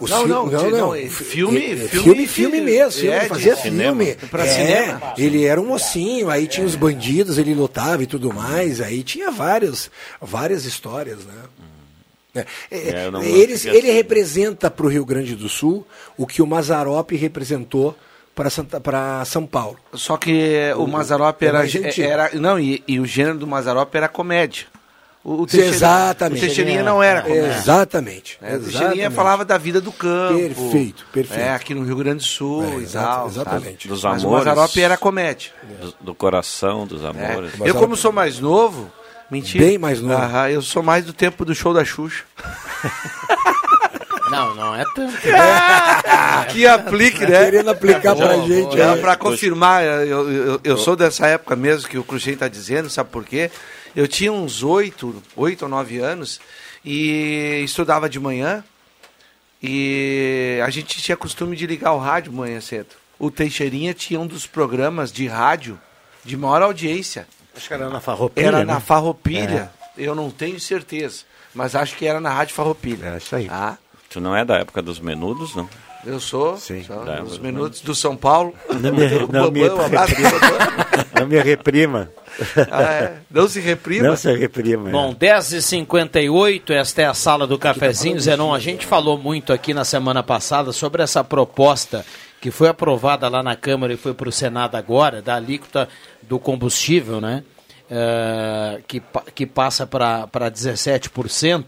[0.00, 0.94] O Não, não, não, não, não.
[0.94, 3.00] é filme- É, é, filme filme, filme mesmo.
[3.00, 4.14] Filme, é, fazia filme.
[4.30, 5.12] Pra É, cinema.
[5.18, 8.80] Ele era um mocinho, aí tinha os bandidos, ele lutava e tudo mais.
[8.80, 11.42] Aí tinha vários, várias histórias, né?
[12.34, 15.84] É, é, É, eles, ele representa para o Rio Grande do Sul
[16.16, 17.96] o que o Mazarop representou
[18.82, 19.76] para São Paulo.
[19.92, 21.64] Só que o, O- Mazarop o era,
[21.98, 22.30] era.
[22.34, 24.66] Não, e, e o gênero do Mazarop era comédia.
[25.24, 26.38] O, o Exatamente.
[26.38, 27.48] O Teixeirinha não era comédia.
[27.58, 28.38] Exatamente.
[28.40, 28.60] É, o.
[28.60, 30.38] Teixeirinha falava da vida do campo.
[30.38, 31.40] Perfeito, perfeito.
[31.42, 33.26] É, aqui no Rio Grande do Sul É, e tal.
[33.26, 33.82] exatamente.
[33.82, 33.88] sabe?
[33.88, 34.46] Dos Mas o amores.
[34.46, 35.50] Mazarop era comédia.
[35.80, 37.08] Do, do coração, dos É.
[37.08, 37.50] amores.
[37.64, 38.90] Eu, como sou mais novo,
[39.30, 39.64] mentira.
[39.64, 40.14] Bem mais novo.
[40.14, 42.24] Aham, eu sou mais do tempo do show da Xuxa.
[44.30, 45.16] Não, não é tanto.
[46.52, 47.44] que aplique, né?
[47.44, 48.76] Querendo aplicar pra gente.
[48.76, 49.00] Não, é.
[49.00, 53.10] pra confirmar, eu, eu, eu sou dessa época mesmo que o Cruxem está dizendo, sabe
[53.10, 53.50] por quê?
[53.96, 56.40] Eu tinha uns oito, oito ou nove anos
[56.84, 58.62] e estudava de manhã
[59.62, 62.94] e a gente tinha costume de ligar o rádio manhã cedo.
[63.18, 65.78] O Teixeirinha tinha um dos programas de rádio
[66.24, 67.26] de maior audiência.
[67.56, 68.64] Acho que era na Farroupilha, Era né?
[68.64, 73.14] na Farroupilha, eu não tenho certeza, mas acho que era na Rádio Farroupilha.
[73.14, 73.48] É isso aí.
[73.50, 73.76] Ah,
[74.10, 75.68] Tu não é da época dos menudos, não?
[76.06, 76.82] eu sou, Sim.
[76.84, 78.54] sou uns mas- minutos do São Paulo.
[78.80, 79.68] Não me, não me,
[81.14, 82.08] não me reprima.
[82.70, 83.16] Ah, é.
[83.30, 84.08] Não se reprima.
[84.08, 84.88] Não se reprima.
[84.88, 84.92] é.
[84.92, 88.20] Bom, 10h58, esta é a sala do cafezinho.
[88.20, 92.06] Zenon, a gente falou muito aqui na semana passada sobre essa proposta
[92.40, 95.88] que foi aprovada lá na Câmara e foi para o Senado agora, da alíquota
[96.22, 97.42] do combustível, né?
[97.90, 99.02] Eh, que,
[99.34, 101.64] que passa para 17%.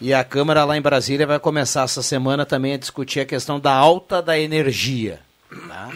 [0.00, 3.60] E a Câmara lá em Brasília vai começar essa semana também a discutir a questão
[3.60, 5.20] da alta da energia.
[5.68, 5.90] Tá?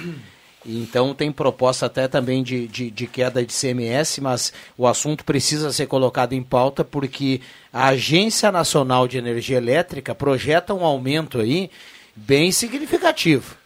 [0.64, 5.72] Então tem proposta até também de, de, de queda de CMS, mas o assunto precisa
[5.72, 7.40] ser colocado em pauta porque
[7.72, 11.70] a Agência Nacional de Energia Elétrica projeta um aumento aí
[12.14, 13.56] bem significativo.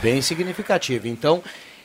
[0.00, 1.08] Bem significativo.
[1.08, 1.42] Então,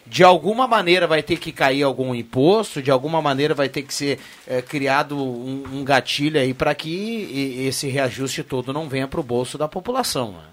[0.09, 3.93] de alguma maneira vai ter que cair algum imposto, de alguma maneira vai ter que
[3.93, 9.19] ser eh, criado um, um gatilho aí para que esse reajuste todo não venha para
[9.19, 10.31] o bolso da população.
[10.31, 10.43] né?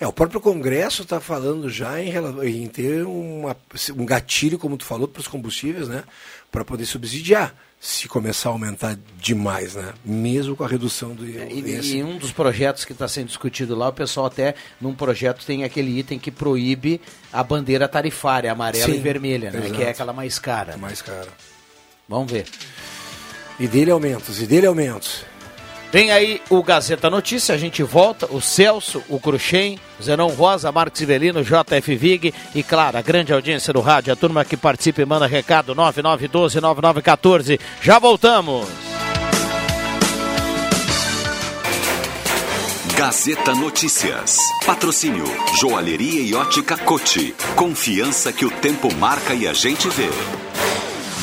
[0.00, 2.10] É, o próprio Congresso está falando já em,
[2.44, 3.56] em ter uma-
[3.96, 6.02] um gatilho, como tu falou, para os combustíveis, né?
[6.52, 9.92] Para poder subsidiar, se começar a aumentar demais, né?
[10.04, 13.74] Mesmo com a redução do É, E, e um dos projetos que está sendo discutido
[13.74, 17.00] lá, o pessoal até, num projeto, tem aquele item que proíbe
[17.32, 19.58] a bandeira tarifária, amarela Sim, e vermelha, né?
[19.58, 19.74] exato.
[19.74, 20.76] Que é aquela mais cara.
[20.76, 21.32] mais caro.
[22.08, 22.46] Vamos ver.
[23.58, 25.24] E dele aumentos, e dele aumentos.
[25.92, 30.72] Vem aí o Gazeta Notícia, a gente volta, o Celso, o Cruxem, o Zenon Rosa,
[30.72, 35.02] Marcos Ivelino, JF Vig e, claro, a grande audiência do rádio, a turma que participa
[35.02, 37.60] e manda recado, 9912-9914.
[37.82, 38.66] Já voltamos!
[42.96, 44.38] Gazeta Notícias.
[44.64, 45.24] Patrocínio
[45.60, 47.34] Joalheria e Ótica Cote.
[47.54, 50.08] Confiança que o tempo marca e a gente vê.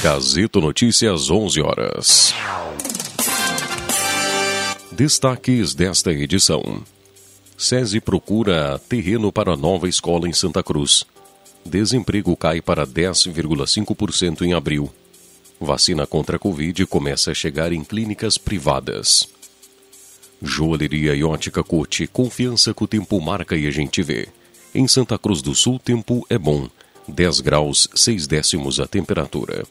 [0.04, 2.36] Gazeta Notícias, 11 horas.
[5.00, 6.84] Destaques desta edição.
[7.58, 11.06] SESI procura terreno para nova escola em Santa Cruz.
[11.66, 14.92] Desemprego cai para 10,5% em abril.
[15.58, 19.30] Vacina contra a Covid começa a chegar em clínicas privadas.
[20.42, 24.28] Joalheria e ótica Cote, confiança que o tempo marca e a gente vê.
[24.76, 26.68] Em Santa Cruz do Sul, tempo é bom.
[27.08, 29.64] 10 graus, 6 décimos a temperatura.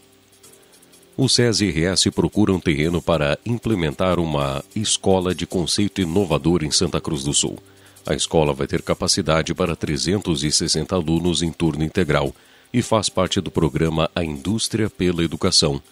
[1.21, 7.01] O SESI RS procura um terreno para implementar uma escola de conceito inovador em Santa
[7.01, 7.59] Cruz do Sul.
[8.07, 12.33] A escola vai ter capacidade para 360 alunos em turno integral
[12.73, 15.83] e faz parte do programa A Indústria pela Educação.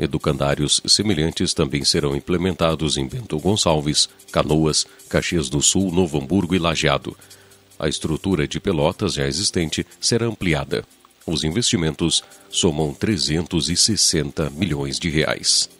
[0.00, 6.58] Educandários semelhantes também serão implementados em Bento Gonçalves, Canoas, Caxias do Sul, Novo Hamburgo e
[6.58, 7.14] Lajeado.
[7.78, 10.86] A estrutura de Pelotas já existente será ampliada.
[11.26, 15.70] Os investimentos somam 360 milhões de reais.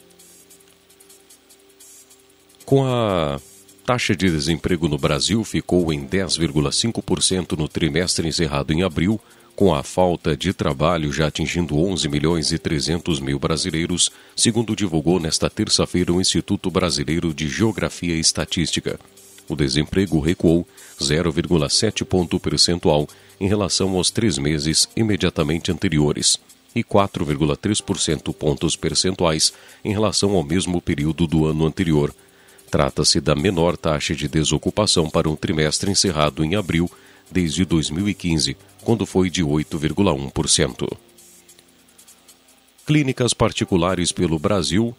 [2.65, 3.39] Com a
[3.85, 9.21] taxa de desemprego no Brasil ficou em 10,5% no trimestre encerrado em abril,
[9.55, 15.21] com a falta de trabalho já atingindo 11 milhões e 300 mil brasileiros, segundo divulgou
[15.21, 18.99] nesta terça-feira o Instituto Brasileiro de Geografia e Estatística.
[19.49, 20.67] O desemprego recuou
[20.99, 23.07] 0,7 ponto percentual
[23.41, 26.39] em relação aos três meses imediatamente anteriores
[26.75, 29.53] e 4,3% pontos percentuais
[29.85, 32.15] em relação ao mesmo período do ano anterior.
[32.71, 36.91] Trata-se da menor taxa de desocupação para um trimestre encerrado em abril
[37.31, 40.89] desde 2015, quando foi de 8,1%.
[42.87, 44.95] Clínicas particulares pelo Brasil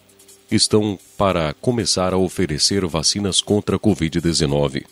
[0.49, 4.85] estão para começar a oferecer vacinas contra a Covid-19.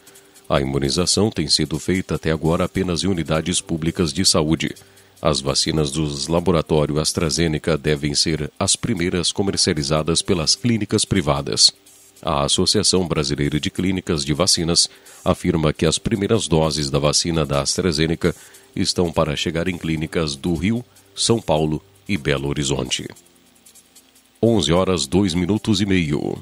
[0.50, 4.76] A imunização tem sido feita até agora apenas em unidades públicas de saúde.
[5.22, 11.72] As vacinas dos laboratórios AstraZeneca devem ser as primeiras comercializadas pelas clínicas privadas.
[12.22, 14.90] A Associação Brasileira de Clínicas de Vacinas
[15.24, 18.36] afirma que as primeiras doses da vacina da AstraZeneca
[18.76, 20.84] estão para chegar em clínicas do Rio,
[21.16, 23.08] São Paulo e Belo Horizonte.
[24.42, 26.42] 11 horas 2 minutos e meio.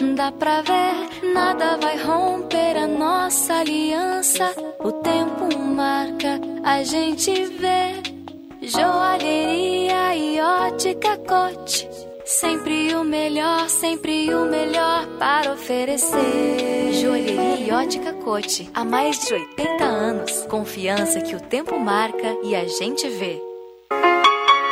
[0.00, 4.50] Dá pra ver, nada vai romper a nossa aliança.
[4.78, 8.02] O tempo marca, a gente vê.
[8.62, 11.86] Joalheria e ótica cote.
[12.24, 16.92] Sempre o melhor, sempre o melhor para oferecer.
[16.92, 18.70] Joalheria e ótica cote.
[18.72, 20.46] Há mais de 80 anos.
[20.48, 23.49] Confiança que o tempo marca e a gente vê.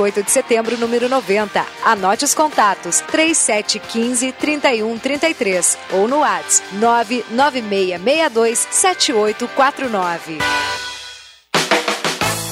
[0.00, 1.66] 28 de setembro, número 90.
[1.84, 10.38] Anote os contatos: 3715 3133 ou no WhatsApp 99662 7849.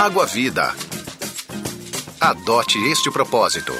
[0.00, 0.74] Água Vida.
[2.18, 3.74] Adote este propósito.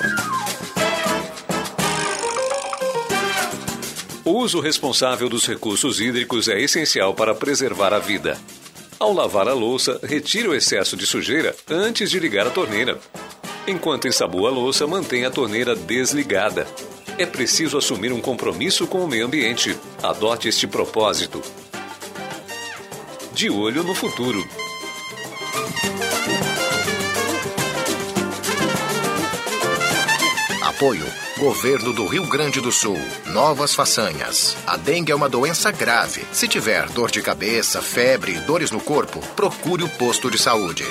[4.23, 8.39] O uso responsável dos recursos hídricos é essencial para preservar a vida.
[8.99, 13.01] Ao lavar a louça, retire o excesso de sujeira antes de ligar a torneira.
[13.67, 16.67] Enquanto ensabua a louça, mantenha a torneira desligada.
[17.17, 19.75] É preciso assumir um compromisso com o meio ambiente.
[20.03, 21.41] Adote este propósito.
[23.33, 24.47] De olho no futuro.
[30.81, 31.05] Apoio.
[31.37, 32.97] Governo do Rio Grande do Sul.
[33.27, 34.57] Novas façanhas.
[34.67, 36.25] A dengue é uma doença grave.
[36.33, 40.87] Se tiver dor de cabeça, febre e dores no corpo, procure o posto de saúde.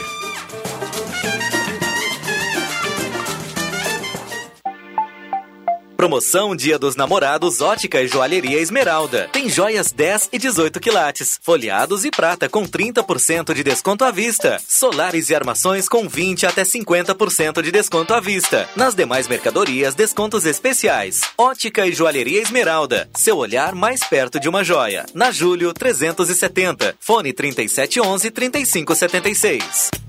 [5.99, 9.27] Promoção Dia dos Namorados Ótica e Joalheria Esmeralda.
[9.33, 14.61] Tem joias 10 e 18 quilates, folheados e prata com 30% de desconto à vista.
[14.65, 18.65] Solares e armações com 20 até 50% de desconto à vista.
[18.77, 21.19] Nas demais mercadorias, descontos especiais.
[21.37, 23.09] Ótica e Joalheria Esmeralda.
[23.13, 25.05] Seu olhar mais perto de uma joia.
[25.13, 26.95] Na Júlio 370.
[26.97, 30.08] Fone 3711 3576.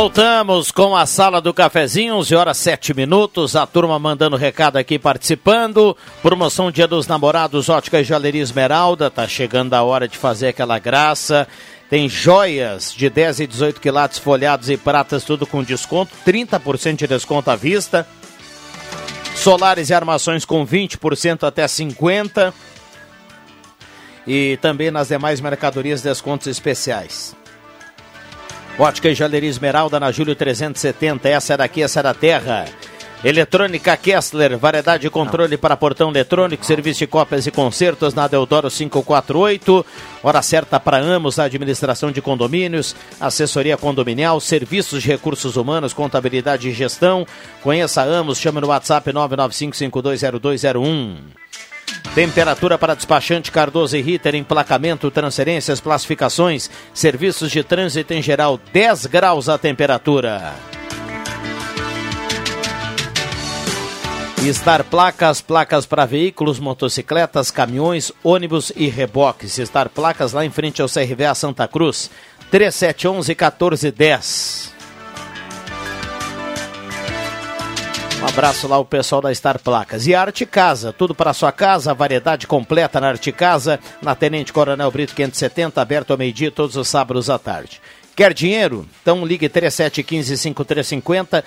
[0.00, 3.54] Voltamos com a sala do cafezinho, 11 horas 7 minutos.
[3.54, 5.94] A turma mandando recado aqui participando.
[6.22, 9.10] Promoção Dia dos Namorados, Ótica e Joalheria Esmeralda.
[9.10, 11.46] Tá chegando a hora de fazer aquela graça.
[11.90, 16.12] Tem joias de 10 e 18 quilates folhados e pratas, tudo com desconto.
[16.26, 18.08] 30% de desconto à vista.
[19.36, 22.54] Solares e armações com 20% até 50%.
[24.26, 27.38] E também nas demais mercadorias, descontos especiais.
[28.80, 31.28] Ótica e Joalheria Esmeralda na Júlio 370.
[31.28, 32.64] Essa é daqui, essa é da terra.
[33.22, 38.70] Eletrônica Kessler, variedade de controle para portão eletrônico, serviço de cópias e concertos na Deodoro
[38.70, 39.84] 548.
[40.22, 46.72] Hora certa para Amos, administração de condomínios, assessoria condominial, serviços de recursos humanos, contabilidade e
[46.72, 47.26] gestão.
[47.62, 51.16] Conheça Amos, chame no WhatsApp 995520201.
[52.14, 59.06] Temperatura para despachante Cardoso e Ritter, emplacamento, transferências, classificações, serviços de trânsito em geral, 10
[59.06, 60.54] graus a temperatura.
[64.42, 69.58] Estar Placas, placas para veículos, motocicletas, caminhões, ônibus e reboques.
[69.58, 72.10] Estar Placas lá em frente ao CRVA Santa Cruz,
[72.50, 74.79] 3711 1410.
[78.22, 80.06] Um abraço lá ao pessoal da Star Placas.
[80.06, 84.52] E a Arte Casa, tudo para sua casa, variedade completa na Arte Casa, na Tenente
[84.52, 87.80] Coronel Brito 570, aberto ao meio-dia todos os sábados à tarde.
[88.14, 88.86] Quer dinheiro?
[89.00, 91.42] Então ligue 3715-5350.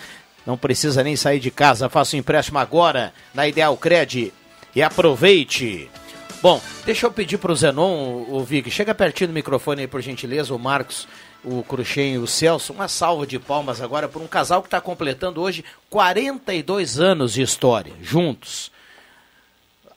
[0.48, 4.34] Não precisa nem sair de casa, faça o um empréstimo agora na Ideal Cred
[4.76, 5.92] e aproveite.
[6.42, 10.02] Bom, deixa eu pedir para o Zenon, o Vig, chega pertinho do microfone aí, por
[10.02, 11.08] gentileza, o Marcos
[11.44, 12.74] o Cruxem e o Celso.
[12.74, 17.42] Uma salva de palmas agora por um casal que está completando hoje 42 anos de
[17.42, 18.72] história, juntos.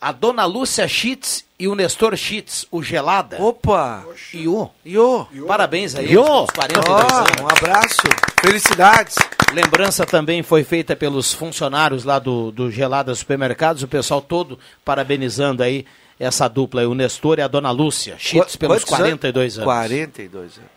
[0.00, 3.42] A dona Lúcia Schitz e o Nestor Schitz, o Gelada.
[3.42, 4.04] Opa!
[4.34, 4.68] Iô.
[4.84, 5.26] Iô.
[5.46, 6.12] Parabéns aí.
[6.12, 6.46] Iô.
[6.46, 7.40] 42 oh, anos.
[7.40, 8.02] Um abraço.
[8.40, 9.16] Felicidades.
[9.52, 15.62] Lembrança também foi feita pelos funcionários lá do, do Gelada Supermercados, o pessoal todo parabenizando
[15.62, 15.86] aí
[16.18, 19.64] essa dupla, aí, o Nestor e a dona Lúcia Schitz, pelos Quantos 42 anos.
[19.64, 20.75] 42 anos.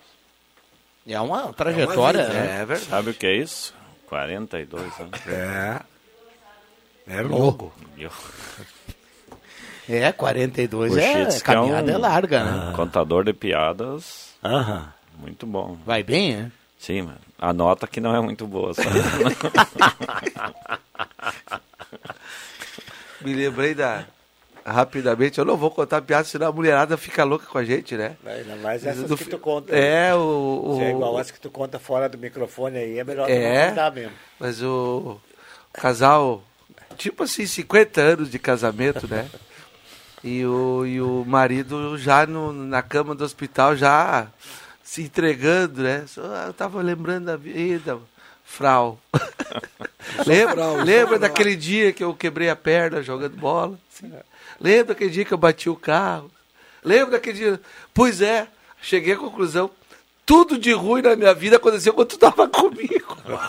[1.09, 2.61] É uma trajetória, é, uma vida, né?
[2.61, 2.89] é verdade.
[2.89, 3.73] Sabe o que é isso?
[4.07, 5.27] 42 anos.
[5.27, 5.79] É.
[7.07, 7.73] É louco.
[9.91, 12.73] É, 42 O é, Chitz, a é caminhada é, um- larga, né?
[12.75, 14.35] Contador de piadas.
[14.43, 14.93] Aham.
[15.17, 15.79] Muito bom.
[15.83, 16.51] Vai bem, é?
[16.77, 17.17] Sim, mano.
[17.39, 18.71] A nota que não é muito boa.
[18.75, 18.83] Só.
[23.21, 24.05] Me lembrei da.
[24.71, 28.15] Rapidamente, eu não vou contar piada, senão a mulherada fica louca com a gente, né?
[28.25, 29.75] Ainda mais essas Do que tu conta.
[29.75, 30.75] É, o.
[30.77, 33.63] Se é o- igual as que tu conta fora do microfone aí, é melhor É,
[33.63, 34.13] não contar mesmo.
[34.39, 36.43] mas o, o casal,
[36.97, 39.27] tipo assim, 50 anos de casamento, né?
[40.23, 44.27] E o, e o marido já no, na cama do hospital, já
[44.83, 46.03] se entregando, né?
[46.07, 47.97] Só, ah, Eu tava lembrando da vida,
[48.43, 48.99] Frau.
[50.25, 51.19] lembra só lembra Frau.
[51.19, 53.77] daquele dia que eu quebrei a perna jogando bola?
[53.93, 54.11] Assim.
[54.59, 56.29] Lembra daquele dia que eu bati o carro?
[56.83, 57.61] Lembra daquele dia?
[57.93, 58.47] Pois é,
[58.81, 59.69] cheguei à conclusão.
[60.25, 63.17] Tudo de ruim na minha vida aconteceu quando tu tava comigo.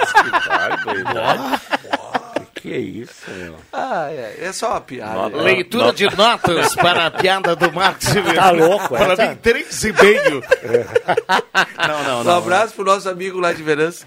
[2.54, 3.56] Que isso, meu.
[3.72, 5.34] Ah, é, é só uma piada.
[5.38, 5.40] é.
[5.42, 8.38] Leitura de notas para a piada do Marcos Silveira.
[8.38, 9.28] Tá louco, Para essa?
[9.30, 10.42] mim, três e meio.
[11.88, 12.36] Não, não, Um não.
[12.36, 14.04] abraço pro nosso amigo lá de Verança.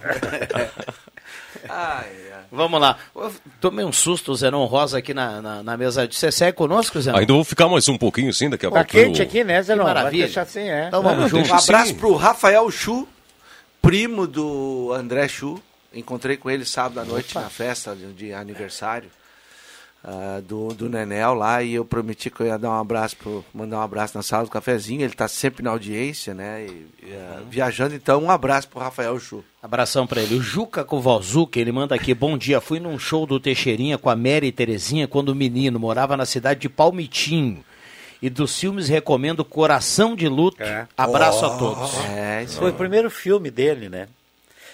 [1.67, 2.32] Ai, ai.
[2.51, 2.97] Vamos lá.
[3.15, 3.31] Eu
[3.61, 6.07] tomei um susto, Zenon Rosa, aqui na, na, na mesa.
[6.11, 7.17] Você segue conosco, Zenon?
[7.17, 9.05] Ainda vou ficar mais um pouquinho sim, daqui a Tá pouquinho.
[9.05, 9.61] quente aqui, né?
[9.61, 10.25] Que vai maravilha.
[10.25, 10.87] deixar assim, é.
[10.87, 11.49] Então vamos juntos.
[11.49, 11.95] Um abraço Sim.
[11.95, 13.07] pro Rafael Chu,
[13.81, 15.61] primo do André Chu.
[15.93, 19.09] Encontrei com ele sábado à noite na festa de, de aniversário.
[20.05, 23.45] Ah, do, do Nenel lá e eu prometi que eu ia dar um abraço, pro,
[23.53, 25.01] mandar um abraço na sala do cafezinho.
[25.01, 26.65] Ele está sempre na audiência, né?
[26.65, 29.45] E, e, ah, viajando, então um abraço pro Rafael Chu.
[29.61, 30.35] Abração pra ele.
[30.35, 34.15] O Juca Kovalzuc, ele manda aqui, bom dia, fui num show do Teixeirinha com a
[34.15, 37.63] Mary e Terezinha quando menino, morava na cidade de Palmitinho.
[38.21, 40.57] E dos filmes recomendo Coração de Luto.
[40.97, 41.97] Abraço a todos.
[42.05, 44.07] É, Foi o primeiro filme dele, né?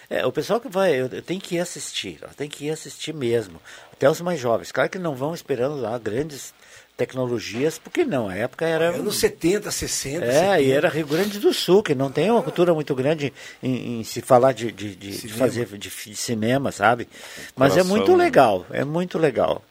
[0.10, 3.14] É, o pessoal que vai, eu, eu tenho que ir assistir, tem que ir assistir
[3.14, 3.62] mesmo.
[4.00, 4.72] Até os mais jovens.
[4.72, 6.54] Claro que não vão esperando lá grandes
[6.95, 8.89] tecnologias, porque não, a época era.
[8.95, 10.26] Anos 70, 60.
[10.26, 10.62] É, 70.
[10.62, 14.04] e era Rio Grande do Sul, que não tem uma cultura muito grande em, em
[14.06, 15.38] se falar de, de, de- de Cinema.
[15.38, 17.10] fazer de, cinema, sabe?
[17.58, 19.62] Mas é Coração- muito legal, é muito legal.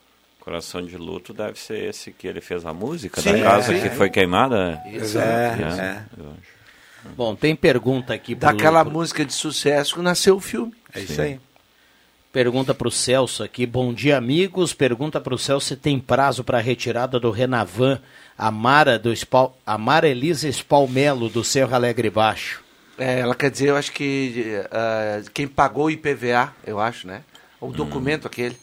[0.40, 3.80] Coração de Luto deve ser esse que ele fez a música Sim, da casa é.
[3.80, 4.80] que foi queimada.
[4.92, 5.26] Exato.
[5.26, 6.02] É, é.
[6.18, 6.58] eu acho.
[7.16, 10.74] Bom, tem pergunta aqui Daquela pro- música de sucesso que nasceu o filme.
[10.94, 11.38] É isso aí.
[12.38, 13.66] Pergunta para o Celso aqui.
[13.66, 14.72] Bom dia, amigos.
[14.72, 18.00] Pergunta para o Celso se tem prazo para a retirada do Renavan,
[18.38, 22.62] a Mara, do Spal, a Mara Elisa Spalmelo, do Cerro Alegre Baixo.
[22.96, 27.22] É, ela quer dizer, eu acho que ah, quem pagou o IPVA, eu acho, né?
[27.60, 28.56] O documento aquele.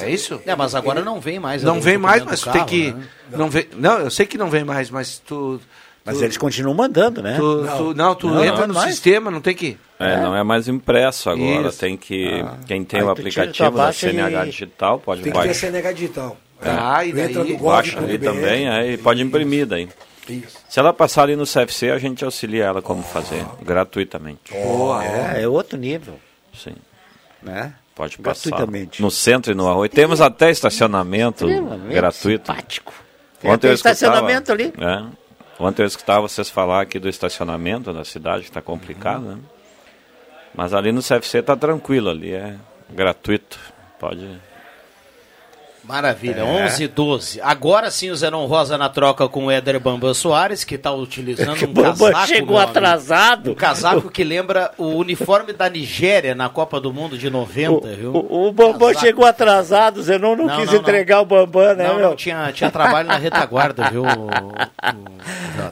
[0.00, 0.42] é isso?
[0.44, 1.62] É, mas agora não vem mais.
[1.62, 2.90] Não vem mais, mas tu tem carro, que.
[2.90, 3.04] né?
[3.30, 5.60] Não, vem, não, eu sei que não vem mais, mas tu.
[6.04, 7.36] Mas tu- eles continuam mandando, né?
[7.36, 7.76] Tu, Não.
[7.78, 8.90] tu- não, tu Não, entra não no mais.
[8.90, 9.78] sistema, não tem que.
[9.98, 11.78] É, não é mais impresso agora, Isso.
[11.78, 12.56] tem que Ah.
[12.66, 15.60] quem tem Aí o aplicativo da CNH e- digital pode Tem que ter baixar.
[15.68, 16.36] CNH digital.
[16.60, 19.88] Ah, e Tu entra daí- no Baixa ali também, aí pode imprimir daí.
[20.28, 20.58] Isso.
[20.68, 24.52] Se ela passar ali no CFC, a gente auxilia ela como fazer, gratuitamente.
[24.52, 25.04] Boa.
[25.04, 26.18] É, é outro nível,
[26.52, 26.74] Sim,
[27.42, 27.74] né?
[27.94, 28.48] pode passar.
[28.50, 29.02] Gratuitamente.
[29.02, 29.90] No centro e no arroio.
[29.90, 31.46] Temos até estacionamento
[31.90, 32.46] gratuito.
[32.52, 32.92] simpático.
[33.40, 34.72] Tem Ontem eu escutava- estacionamento ali.
[34.78, 35.04] É.
[35.62, 39.38] Ontem eu escutava vocês falar aqui do estacionamento na cidade, que está complicado, né?
[40.54, 42.56] Mas ali no CFC tá tranquilo, ali é
[42.90, 43.58] gratuito.
[43.98, 44.28] Pode.
[45.86, 46.42] Maravilha, É.
[46.42, 47.40] 11 e 12.
[47.42, 51.56] Agora sim o Zenon Rosa na troca com o Éder Bambam Soares, que está utilizando
[51.56, 52.26] Que um casaco.
[52.26, 53.50] chegou atrasado.
[53.50, 58.12] Um casaco que lembra o uniforme da Nigéria na Copa do Mundo de 90, viu?
[58.14, 60.80] O, o Bambam chegou atrasado, o Zenon não, Não, quis não, não.
[60.80, 62.08] entregar o Bambam, né, Não, meu?
[62.08, 64.04] não, tinha, tinha trabalho na retaguarda, viu?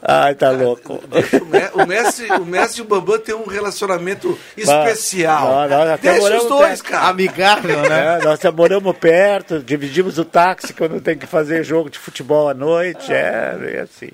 [0.03, 0.95] Ai, tá louco.
[1.03, 5.69] O me- O mestre, o mestre e o Bambam tem um relacionamento especial.
[5.69, 6.85] Não, até Deixa os dois, perto.
[6.93, 7.09] cara.
[7.09, 8.19] Amigável, né?
[8.21, 12.49] É, nós já moramos perto, dividimos o táxi quando tem que fazer jogo de futebol
[12.49, 14.11] à noite, é, é assim.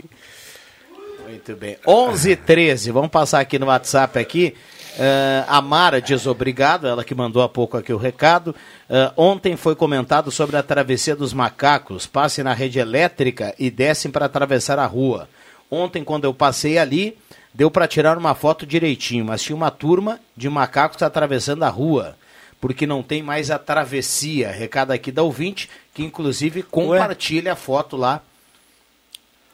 [1.29, 1.77] Muito bem.
[1.87, 4.55] 11 e 13, vamos passar aqui no WhatsApp aqui.
[4.99, 8.55] Ah, a Mara diz obrigado, ela que mandou há pouco aqui o recado.
[8.91, 12.07] Ah, ontem foi comentado sobre a travessia dos macacos.
[12.07, 15.29] Passem na rede elétrica e descem para atravessar a rua.
[15.71, 17.17] Ontem, quando eu passei ali,
[17.53, 22.17] deu para tirar uma foto direitinho, mas tinha uma turma de macacos atravessando a rua.
[22.61, 24.51] Porque não tem mais a travessia.
[24.51, 28.21] Recado aqui da ouvinte, que inclusive compartilha a foto lá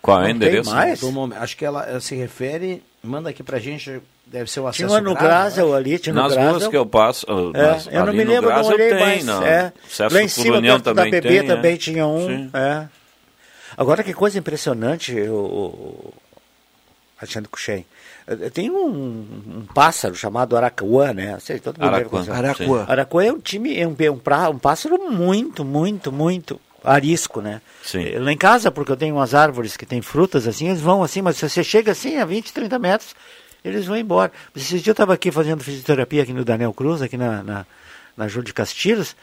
[0.00, 0.70] Qual é o não tem endereço?
[0.70, 1.00] mais?
[1.40, 5.00] Acho que ela, ela se refere, manda aqui pra gente, deve ser o acesso Tinha
[5.02, 7.26] no Grasel ali, tinha no Nas ruas que eu passo.
[7.30, 9.24] uh, É, nas- eu não me lembro, não Grasel olhei tem, mais.
[9.26, 9.42] não.
[9.42, 9.72] É.
[10.10, 11.76] Lá em cima, perto da também BB, tem, também é.
[11.76, 12.50] tinha um.
[12.54, 12.88] É.
[13.76, 16.14] Agora, que coisa impressionante, o, o
[17.20, 17.84] Alexandre Cuxem.
[18.26, 21.38] Eh, Tem um, um pássaro chamado Aracuã, né?
[21.40, 21.88] Sei, todo mundo
[22.24, 22.30] conhecer.
[22.32, 22.84] Araquã.
[22.88, 27.40] Araquã é um time, é um, é um, pra- um pássaro muito, muito, muito arisco,
[27.40, 27.60] né?
[27.82, 28.04] Sim.
[28.04, 31.02] Eh, Lá em casa, porque eu tenho umas árvores que tem frutas assim, eles vão
[31.02, 33.14] assim, mas se você chega assim a 20, 30 metros,
[33.64, 34.30] eles vão embora.
[34.54, 37.66] Esses dias eu estava aqui fazendo fisioterapia aqui no Daniel Cruz, aqui na, na,
[38.16, 39.16] na Júlio de Castilhos,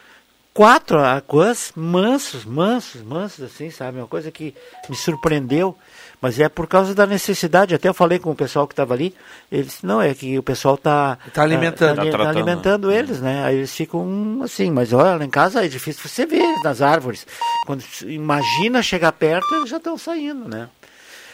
[0.53, 3.99] quatro aquãs mansos, mansos, mansos, assim, sabe?
[3.99, 4.53] Uma coisa que
[4.89, 5.77] me surpreendeu.
[6.21, 7.73] Mas é por causa da necessidade.
[7.73, 9.13] Até eu falei com o pessoal que estava ali.
[9.51, 11.95] Eles não é que o pessoal está Tá alimentando.
[11.95, 12.97] Tá tratando, alimentando né?
[12.97, 13.43] eles, né?
[13.43, 14.69] Aí eles ficam assim.
[14.69, 17.25] Mas olha, lá em casa é difícil você ver nas árvores.
[17.65, 20.69] Quando imagina chegar perto, eles já estão saindo, né?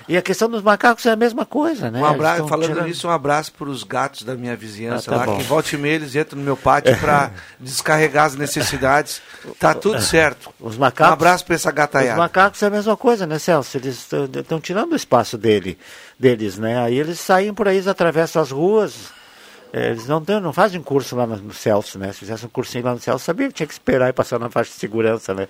[0.08, 1.99] E a questão dos macacos é a mesma coisa, né?
[1.99, 5.20] Um abraço, falando tirando- nisso, um abraço para os gatos da minha vizinhança Ah, tá
[5.20, 5.38] lá, bom.
[5.38, 9.22] que volta e meia eles entram no meu pátio para descarregar as necessidades.
[9.60, 10.49] Tá tudo certo.
[10.60, 12.18] Os macacos, Um abraço para essa Os gataiada.
[12.18, 13.78] macacos é a mesma coisa, né, Celso?
[13.78, 15.78] Eles estão tirando o espaço dele,
[16.18, 16.80] deles, né?
[16.80, 18.93] Aí eles saem por aí, atravessam as ruas.
[19.74, 22.14] é, eles não, não fazem curso lá no, no Celso, né?
[22.14, 24.49] Se fizesse um cursinho lá no Celso, sabia que tinha que esperar e passar na
[24.49, 25.49] faixa de segurança, né?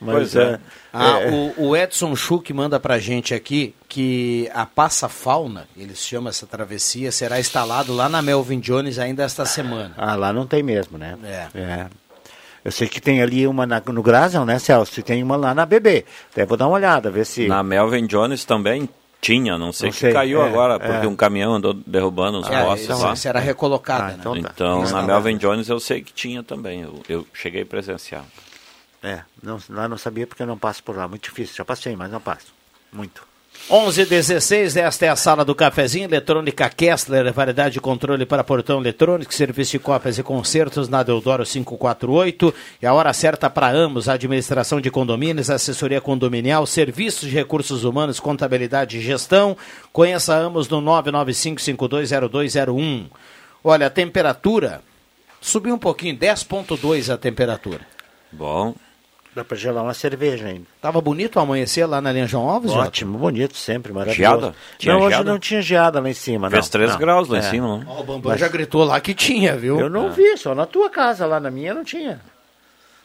[0.00, 0.60] Mas, Pois é.
[0.92, 5.98] Ah, é, o, o Edson Schuch manda pra gente aqui que a Passa Fauna, eles
[6.04, 9.94] chamam essa travessia, será instalado lá na Melvin Jones ainda esta semana.
[9.96, 11.16] Ah, lá não tem mesmo, né?
[11.54, 11.86] É.
[12.64, 15.00] Eu sei que tem ali uma na- no Grasel, né, Celso?
[15.00, 16.04] E tem uma lá na BB.
[16.30, 17.46] Até vou dar uma olhada, ver se...
[17.46, 18.88] Na Melvin Jones também
[19.20, 21.08] tinha, não sei Não que sei, caiu é, agora, porque é.
[21.08, 23.14] um caminhão andou derrubando os É, postes isso, lá.
[23.24, 24.16] era recolocada, Ah, né?
[24.20, 24.50] então tá.
[24.54, 25.02] Então, na.
[25.02, 26.82] Melvin Jones eu sei que tinha também.
[26.82, 28.24] Eu, eu cheguei a presenciar.
[29.08, 31.08] É, não, lá não sabia porque eu não passo por lá.
[31.08, 31.56] Muito difícil.
[31.56, 32.52] Já passei, mas não passo.
[32.92, 33.26] Muito.
[33.70, 38.80] 11 16 esta é a sala do cafezinho, eletrônica Kessler, variedade de controle para portão
[38.80, 42.54] eletrônico, serviço de cópias e concertos na Deodoro 548.
[42.80, 48.20] E a hora certa para ambos, administração de condomínios, assessoria condominial, serviços de recursos humanos,
[48.20, 49.56] contabilidade e gestão.
[49.92, 53.06] Conheça ambos no 995520201.
[53.64, 54.82] Olha, a temperatura
[55.40, 57.80] subiu um pouquinho, 10.2 a temperatura.
[58.30, 58.74] Bom.
[59.38, 60.64] Dá para gelar uma cerveja ainda.
[60.82, 62.88] Tava bonito o amanhecer lá na linha João Alves, Jota?
[62.88, 64.40] Ótimo, bonito sempre, maravilhoso.
[64.40, 64.54] Geada?
[64.78, 65.30] Tinha não, hoje geada?
[65.30, 66.70] não tinha geada lá em cima, Fez não.
[66.72, 66.98] 3 não.
[66.98, 67.42] graus lá em É.
[67.44, 67.84] cima, não?
[67.86, 69.78] Ó, o Bambam já gritou lá que tinha, viu?
[69.78, 70.10] Eu não É.
[70.10, 72.20] vi, só na tua casa, lá na minha não tinha.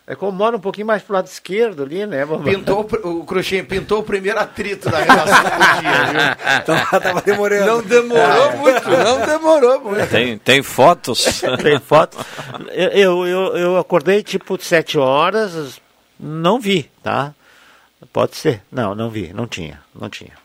[0.06, 2.44] É como mora um pouquinho mais pro lado esquerdo ali, né, Bambam?
[2.44, 6.44] Pintou, o Cruxinho pintou o primeiro atrito da relação do dia, viu?
[6.62, 7.66] Então, tava demorando.
[7.68, 8.56] Não demorou É.
[8.58, 10.10] muito, não demorou muito.
[10.10, 11.42] Tem, tem fotos?
[11.62, 12.18] Tem foto.
[12.74, 15.80] Eu, eu, eu, eu acordei tipo sete horas,
[16.20, 17.34] não vi, tá?
[18.12, 18.62] Pode ser.
[18.72, 20.44] Não, não vi, não tinha, não tinha.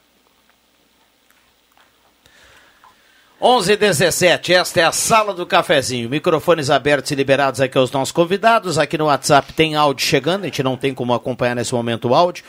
[3.41, 6.11] 11 17 esta é a sala do cafezinho.
[6.11, 8.79] Microfones abertos e liberados aqui aos nossos convidados.
[8.79, 12.15] Aqui no WhatsApp tem áudio chegando, a gente não tem como acompanhar nesse momento o
[12.15, 12.45] áudio.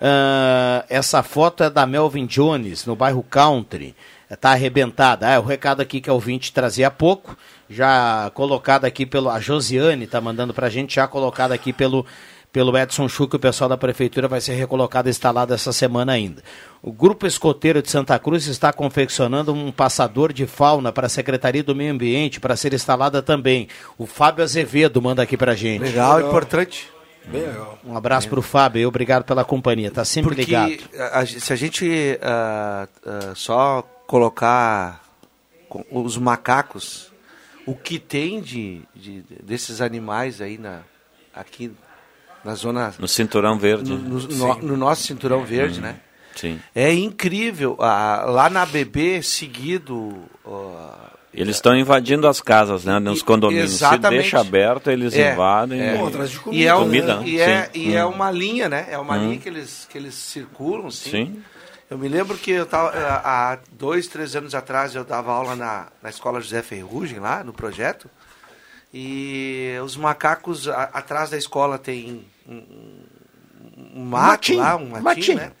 [0.00, 3.94] Ah, essa foto é da Melvin Jones, no bairro Country.
[4.30, 5.28] Está arrebentada.
[5.28, 7.36] Ah, é o recado aqui que a ouvinte trazia há pouco,
[7.70, 9.30] já colocado aqui pelo.
[9.30, 12.04] A Josiane está mandando para a gente, já colocado aqui pelo,
[12.54, 16.40] pelo Edson Schuch, o pessoal da prefeitura vai ser recolocado e instalado essa semana ainda.
[16.80, 21.64] O Grupo Escoteiro de Santa Cruz está confeccionando um passador de fauna para a Secretaria
[21.64, 23.66] do Meio Ambiente para ser instalada também.
[23.98, 25.82] O Fábio Azevedo manda aqui para gente.
[25.82, 26.88] Legal, importante.
[27.26, 27.76] Bem legal.
[27.84, 29.90] Um abraço para o Fábio e obrigado pela companhia.
[29.90, 30.78] Tá sempre Porque ligado.
[30.96, 35.02] a- a- se a gente ah, ah, só colocar
[35.90, 37.10] os macacos,
[37.66, 40.82] o que tem de, de- desses animais aí na,
[41.34, 41.72] aqui
[42.44, 42.94] na zona.
[42.98, 43.90] No cinturão verde.
[43.92, 45.96] No, no- no- no nosso cinturão verde, Hum, né?
[46.36, 46.60] Sim.
[46.74, 47.76] É incrível.
[47.80, 50.24] Ah, lá na BB, seguido.
[50.46, 52.98] ah, Eles estão invadindo as casas, né?
[53.00, 53.70] Nos condomínios.
[53.70, 54.20] Se Exatamente.
[54.22, 55.80] deixa aberto, eles É, invadem.
[55.80, 55.96] é.
[56.52, 57.22] e- E é, um- comida.
[57.24, 58.10] e é, e é Hum.
[58.10, 58.86] uma linha, né?
[58.90, 59.24] É uma Hum.
[59.28, 61.10] linha que eles, que eles circulam, sim.
[61.10, 61.42] Sim.
[61.90, 65.54] Eu me lembro que eu tava, eh, há dois, três anos atrás eu dava aula
[65.56, 68.08] na, na escola José Ferrugem, lá no projeto.
[68.92, 73.02] E os macacos a- atrás da escola tem um,
[73.94, 75.36] um mato matinho, lá, um matinho, matinho.
[75.38, 75.52] né?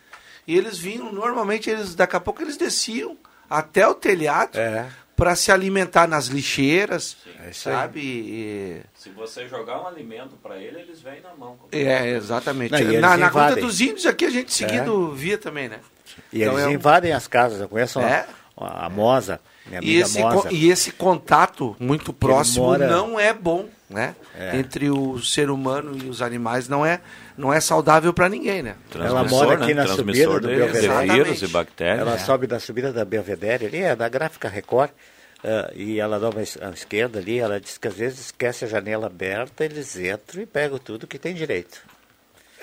[0.46, 3.16] E eles vinham, normalmente eles, daqui a pouco eles desciam
[3.48, 4.86] até o telhado É.
[5.16, 7.54] para se alimentar nas lixeiras, aí.
[7.54, 8.00] sabe?
[8.00, 11.56] E- Se você jogar um alimento para ele, eles vêm na mão.
[11.72, 12.72] É, exatamente.
[12.72, 15.78] Não, e na na conta dos índios aqui a gente seguido via também, né?
[16.32, 17.60] E Então eles é um- invadem as casas.
[17.60, 18.26] Eu conheço a- É.
[18.56, 20.42] a, Moza, minha E amiga esse, Moza.
[20.42, 24.14] co- e esse contato muito próximo mora- não é bom, né?
[24.36, 24.56] É.
[24.56, 27.00] Entre o ser humano e os animais não é,
[27.36, 28.76] não é saudável para ninguém, né?
[28.94, 31.12] Ela mora aqui na subida do Belvedere.
[31.12, 32.00] vírus e bactérias.
[32.00, 32.18] Ela É.
[32.18, 34.90] sobe da subida da Belvedere ali, é da gráfica Record.
[35.46, 38.64] ah, e ela dá uma es- à esquerda ali, ela diz que às vezes esquece
[38.64, 41.82] a janela aberta, eles entram e pegam tudo que tem direito.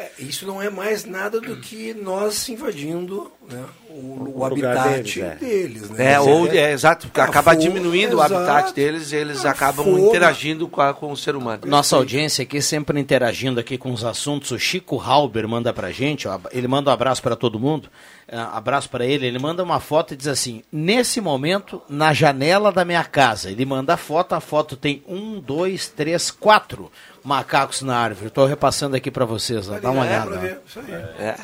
[0.02, 5.04] É, isso não é mais nada do que nós invadindo né, o, o O habitat
[5.20, 5.90] deles, deles.
[5.92, 5.94] é.
[5.94, 6.12] né?
[6.14, 8.36] É, ou, é, exato, porque Ah, acaba diminuindo o exato.
[8.36, 10.08] habitat deles, eles acabam fogo.
[10.10, 11.62] interagindo com, a- com o ser humano.
[11.66, 14.52] Nossa audiência aqui sempre interagindo aqui com os assuntos.
[14.52, 17.90] O Chico Halber manda pra gente, ó, ele manda um abraço para todo mundo.
[18.32, 22.72] ah, abraço para ele, ele manda uma foto e diz assim: "Nesse momento, na janela
[22.72, 23.52] da minha casa".
[23.52, 26.90] Ele manda a foto, a foto tem um, dois, três, quatro
[27.24, 28.28] macacos na árvore.
[28.28, 30.62] Estou repassando aqui para vocês, ó, dá uma É, olhada.
[30.68, 30.94] isso aí.
[30.94, 31.36] É.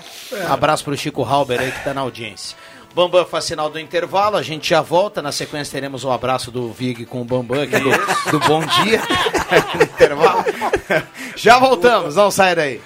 [0.50, 2.58] Um abraço pro Chico Halber aí que tá na audiência.
[2.96, 5.22] Bambam faz sinal do intervalo, a gente já volta.
[5.22, 7.92] Na sequência teremos o abraço do Vig com o Bambam aqui do,
[8.32, 9.00] do Bom Dia.
[9.76, 10.44] no intervalo.
[11.36, 12.82] Já voltamos, não sai daí.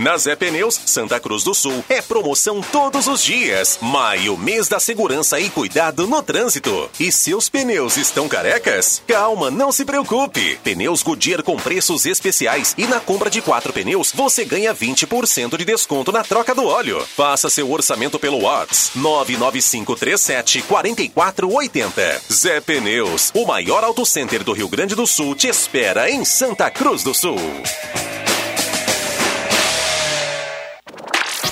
[0.00, 3.78] Na Zé Pneus, Santa Cruz do Sul, é promoção todos os dias.
[3.82, 6.88] Maio, mês da segurança e cuidado no trânsito.
[6.98, 9.02] E seus pneus estão carecas?
[9.06, 10.58] Calma, não se preocupe.
[10.64, 15.66] Pneus Goodyear com preços especiais e na compra de quatro pneus você ganha 20% de
[15.66, 17.06] desconto na troca do óleo.
[17.14, 22.22] Faça seu orçamento pelo WhatsApp 99537 4480.
[22.32, 26.70] Zé Pneus, o maior auto center do Rio Grande do Sul, te espera em Santa
[26.70, 27.36] Cruz do Sul.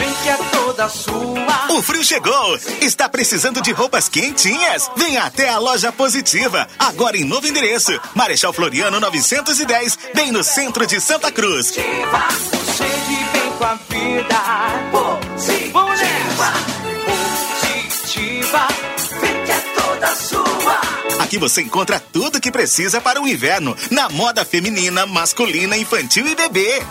[0.00, 1.72] Vem que é toda sua.
[1.76, 2.58] O frio chegou!
[2.80, 4.90] Está precisando de roupas quentinhas?
[4.96, 7.92] Venha até a loja Positiva, agora em novo endereço.
[8.14, 11.74] Marechal Floriano 910, bem no centro de Santa Cruz.
[11.74, 14.40] Chegue bem com a vida.
[14.90, 16.52] Positiva.
[18.00, 18.68] Positiva.
[19.20, 20.80] Vem que é toda sua.
[21.22, 26.34] Aqui você encontra tudo que precisa para o inverno, na moda feminina, masculina, infantil e
[26.34, 26.82] bebê.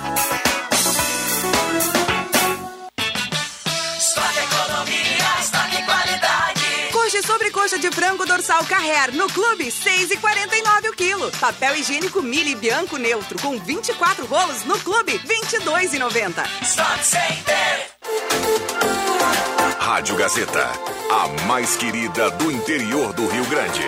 [7.79, 11.31] De frango dorsal Carrer no clube 6,49 o quilo.
[11.39, 16.45] Papel higiênico Mili Bianco neutro com 24 rolos no clube 22,90.
[16.63, 17.89] Stock Center.
[19.79, 20.67] Rádio Gazeta,
[21.09, 23.87] a mais querida do interior do Rio Grande.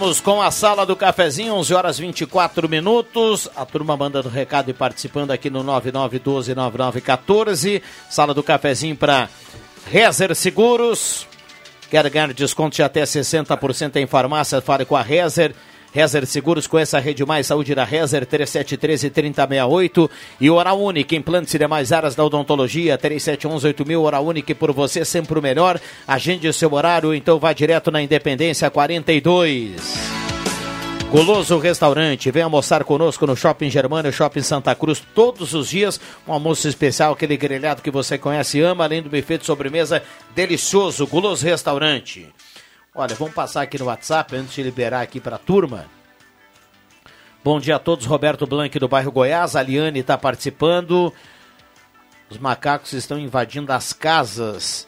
[0.00, 3.50] Voltamos com a sala do cafezinho, 11 horas 24 minutos.
[3.54, 7.82] A turma mandando recado e participando aqui no 99129914.
[8.08, 9.28] Sala do cafezinho para
[9.90, 11.26] Rezer Seguros.
[11.90, 14.62] Quer ganhar desconto de até 60% em farmácia?
[14.62, 15.54] Fale com a Rezer.
[15.92, 20.10] Rezer Seguros, conheça a Rede Mais Saúde da Rezer, 3713-3068.
[20.40, 24.00] E Oral Unique, implantes e demais áreas da odontologia, 3711-8000.
[24.00, 25.80] Oral Unique, por você sempre o melhor.
[26.06, 30.20] Agende o seu horário, então vá direto na Independência 42.
[31.10, 36.00] Goloso Restaurante, vem almoçar conosco no Shopping Germano, Shopping Santa Cruz, todos os dias.
[36.26, 40.04] Um almoço especial, aquele grelhado que você conhece e ama, além do buffet de sobremesa
[40.36, 41.08] delicioso.
[41.08, 42.28] Goloso Restaurante.
[43.00, 45.86] Olha, vamos passar aqui no WhatsApp antes de liberar aqui para a turma.
[47.42, 51.10] Bom dia a todos, Roberto Blanc do bairro Goiás, a Liane está participando.
[52.28, 54.86] Os macacos estão invadindo as casas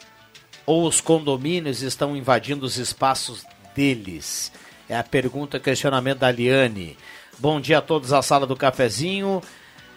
[0.63, 3.43] ou os condomínios estão invadindo os espaços
[3.73, 4.51] deles?
[4.87, 6.95] É a pergunta, questionamento da Liane.
[7.39, 9.41] Bom dia a todos, a sala do cafezinho.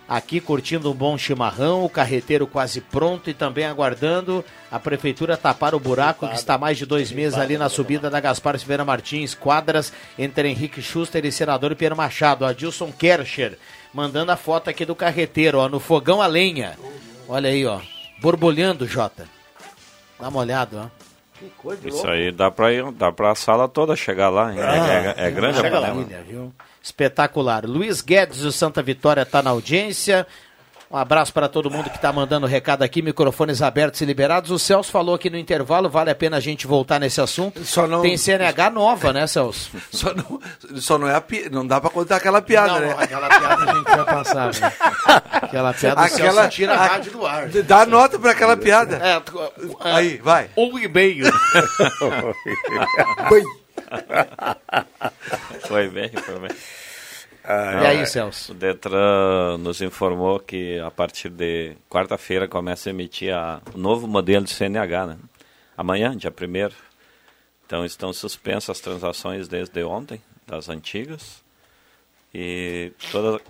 [0.08, 5.74] Aqui curtindo um bom chimarrão, o carreteiro quase pronto e também aguardando a prefeitura tapar
[5.74, 9.34] o buraco que está mais de dois meses ali na subida da Gaspar Silveira Martins,
[9.34, 12.44] quadras entre Henrique Schuster e senador Pierre Machado.
[12.44, 13.58] Adilson Kercher
[13.92, 16.78] mandando a foto aqui do carreteiro, ó, no fogão a lenha.
[17.26, 17.80] Olha aí, ó.
[18.20, 19.26] Borbulhando, Jota.
[20.20, 21.05] Dá uma olhada, ó.
[21.38, 22.10] Que coisa de Isso louco.
[22.12, 24.52] aí dá pra ir, dá pra sala toda chegar lá.
[24.52, 24.58] hein?
[24.58, 25.62] É, é- é grande a
[26.22, 26.52] viu?
[26.82, 27.64] Espetacular.
[27.66, 30.26] Luiz Guedes do Santa Vitória está na audiência.
[30.88, 34.50] Um abraço para todo mundo que está mandando recado aqui, microfones abertos e liberados.
[34.52, 37.60] O Celso falou aqui no intervalo, vale a pena a gente voltar nesse assunto.
[37.88, 39.70] não- Tem CNH nova, né, Celso?
[39.90, 40.40] Só não,
[40.80, 41.48] só não é a pi...
[41.50, 42.88] não dá pra contar aquela piada, Não, né?
[42.94, 44.72] não, aquela piada a gente vai passar, né?
[45.32, 47.48] Aquela piada o Celso tira a rádio do ar.
[47.48, 48.96] Dá nota pra aquela piada.
[48.96, 49.20] É,
[49.80, 50.50] Aí, vai.
[50.56, 51.26] Um e-mail.
[55.66, 56.50] Foi bem, foi bem.
[57.48, 58.52] Ah, e aí, é, Celso?
[58.52, 64.08] O Detran nos informou que a partir de quarta-feira começa a emitir a- o novo
[64.08, 65.18] modelo de CNH, né?
[65.76, 66.74] Amanhã, dia 1
[67.64, 71.42] Então estão suspensas as transações desde ontem, das antigas.
[72.34, 73.40] E todas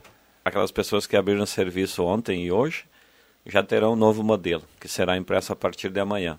[0.44, 2.84] aquelas pessoas que abriram serviço ontem e hoje
[3.44, 6.38] já terão um novo modelo, que será impresso a partir de amanhã.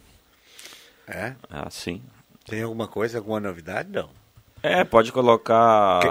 [1.07, 1.33] É?
[1.49, 2.01] Ah, sim.
[2.45, 3.89] Tem alguma coisa, alguma novidade?
[3.91, 4.09] Não.
[4.67, 6.01] É, pode colocar.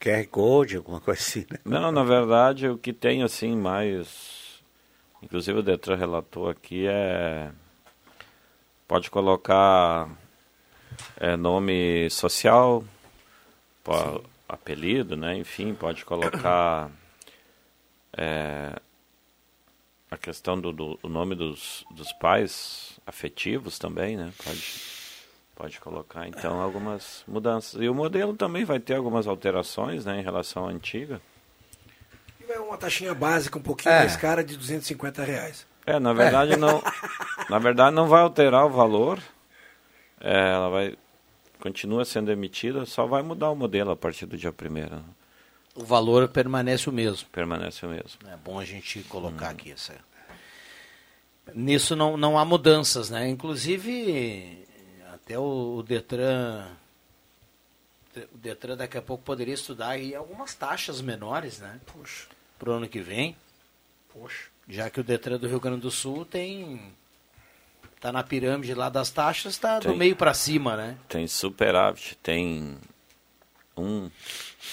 [0.00, 1.58] QR Code, alguma coisa assim, né?
[1.64, 4.60] Não, na verdade, o que tem assim mais.
[5.22, 7.50] Inclusive o Detran relatou aqui é.
[8.88, 10.08] Pode colocar
[11.16, 12.84] é, nome social,
[13.82, 15.36] po- apelido, né?
[15.36, 16.90] Enfim, pode colocar
[18.16, 18.74] é,
[20.10, 24.30] a questão do, do nome dos, dos pais afetivos também, né?
[24.44, 24.60] Pode,
[25.54, 27.80] pode colocar então algumas mudanças.
[27.80, 31.20] E o modelo também vai ter algumas alterações né, em relação à antiga.
[32.40, 33.98] E vai uma taxinha básica um pouquinho É.
[34.00, 35.66] mais cara de 250 reais.
[35.86, 36.82] É, na verdade não.
[37.50, 39.20] Na verdade não vai alterar o valor.
[40.20, 40.96] É, ela vai
[41.60, 44.96] continua sendo emitida, só vai mudar o modelo a partir do dia primeiro.
[44.96, 45.02] né?
[45.74, 47.28] O valor permanece o mesmo.
[47.30, 48.18] Permanece o mesmo.
[48.28, 49.94] É bom a gente colocar aqui essa.
[51.54, 53.28] Nisso não, não há mudanças, né?
[53.28, 54.64] Inclusive,
[55.24, 56.66] até o, o Detran.
[58.32, 61.80] O Detran daqui a pouco poderia estudar aí algumas taxas menores, né?
[61.86, 62.26] Puxa.
[62.58, 63.36] Pro ano que vem.
[64.12, 64.48] Poxa.
[64.68, 66.92] Já que o Detran do Rio Grande do Sul tem.
[68.00, 69.96] Tá na pirâmide lá das taxas, tá do Tem.
[69.96, 70.98] meio para cima, né?
[71.08, 72.76] Tem superávit, tem
[73.76, 74.10] um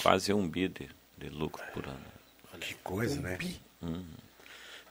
[0.02, 2.00] quase um bi de, de lucro por ano.
[2.58, 3.38] Que coisa, né?
[3.80, 4.04] Uhum.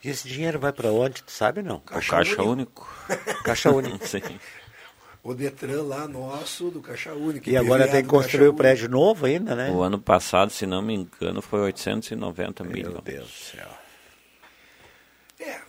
[0.01, 1.77] E esse dinheiro vai para onde, tu sabe não?
[1.77, 2.89] O Caixa Único.
[3.43, 3.99] Caixa Único.
[4.07, 4.21] Sim.
[5.21, 7.49] O Detran lá nosso, do Caixa Única.
[7.49, 8.57] E agora tem que construir o Único.
[8.57, 9.69] prédio novo ainda, né?
[9.69, 12.93] O ano passado, se não me engano, foi 890 milhões.
[12.93, 13.67] Meu Deus do céu.
[15.39, 15.59] É,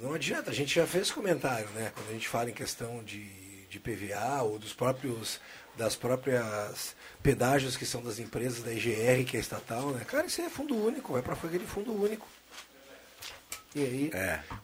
[0.00, 1.92] não adianta, a gente já fez comentário, né?
[1.94, 3.24] Quando a gente fala em questão de,
[3.68, 5.40] de PVA ou dos próprios
[5.76, 10.04] das próprias pedágios que são das empresas da IGR, que é estatal, né?
[10.06, 12.26] Cara, isso é fundo único, vai para aquele fundo único.
[13.74, 14.10] E aí,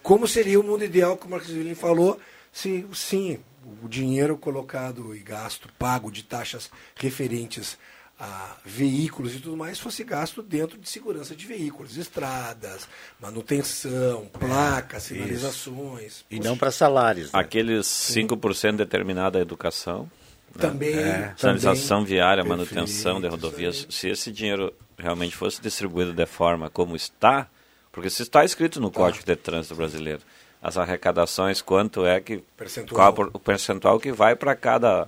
[0.03, 2.21] como seria o mundo ideal que o Marcos William falou,
[2.57, 3.39] se sim,
[3.83, 7.77] o dinheiro colocado e gasto, pago de taxas referentes
[8.19, 12.89] a veículos e tudo mais fosse gasto dentro de segurança de veículos, estradas,
[13.21, 15.15] manutenção, placas, isso.
[15.15, 16.25] sinalizações.
[16.31, 17.31] E não para salários.
[17.31, 17.39] né?
[17.39, 20.11] Aqueles 5% determinado à educação.
[20.55, 20.59] né?
[20.59, 21.35] Também, É.
[21.37, 22.15] Sinalização também.
[22.15, 23.87] viária, Perfeito, manutenção de rodovias.
[23.91, 27.51] Se esse dinheiro realmente fosse distribuído de forma como está,
[27.93, 30.23] porque se está escrito no Código de Trânsito Brasileiro,
[30.67, 32.39] as arrecadações, quanto é que.
[32.57, 33.13] Percentual.
[33.15, 35.07] Qual o percentual que vai para cada,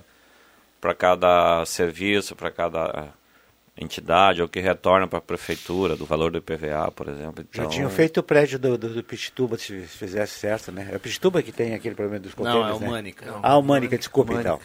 [0.79, 3.09] para cada serviço, para cada
[3.77, 7.45] entidade, ou que retorna para a prefeitura, do valor do IPVA, por exemplo.
[7.51, 10.87] Já Então, tinham feito o prédio do, do, do Pitituba, se fizesse certo, né?
[10.91, 12.87] É o Pitituba que tem aquele problema dos Não, coqueiros, é o né?
[12.87, 13.25] Mânica.
[13.25, 13.39] Não.
[13.43, 14.49] Ah, o Mânica, desculpa Mânica.
[14.53, 14.61] então.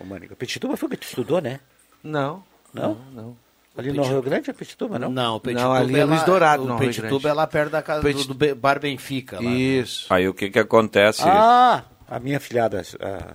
[0.00, 0.34] O Mânica.
[0.34, 1.60] O Pitituba foi o que tu estudou, né?
[2.02, 2.42] Não.
[2.72, 2.94] Não?
[3.12, 3.36] Não.
[3.76, 5.10] Ali no Rio Grande é Pitituba, não?
[5.10, 7.46] Não, o Petituba Não, ali é é Luiz lá- Dourado, O no Petituba é lá
[7.46, 9.36] perto da casa do- Petit- do, Be- Bar Benfica.
[9.36, 9.50] Lá, né?
[9.50, 10.06] Isso.
[10.12, 11.22] Aí o que que acontece?
[11.24, 12.80] Ah, a minha filhada.
[13.00, 13.34] a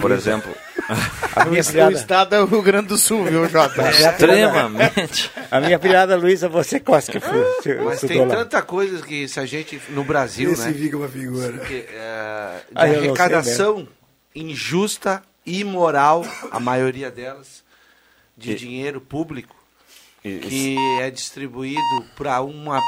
[0.00, 0.30] Por Luísa.
[0.30, 0.54] exemplo,
[1.36, 1.92] A minha O filhada.
[1.92, 3.88] estado é o Rio Grande do Sul, viu, Jota?
[3.90, 5.30] Extremamente.
[5.50, 7.44] A minha filhada Luísa, você quase que foi.
[7.84, 10.72] Mas tem tanta coisa que se a gente, no Brasil, Esse né?
[10.72, 11.58] fica uma figura.
[11.58, 13.86] que, é, de Ah, arrecadação
[14.34, 17.62] injusta, imoral, a maioria delas,
[18.36, 19.54] de E- dinheiro público,
[20.24, 21.80] E- que é distribuído
[22.16, 22.80] para uma,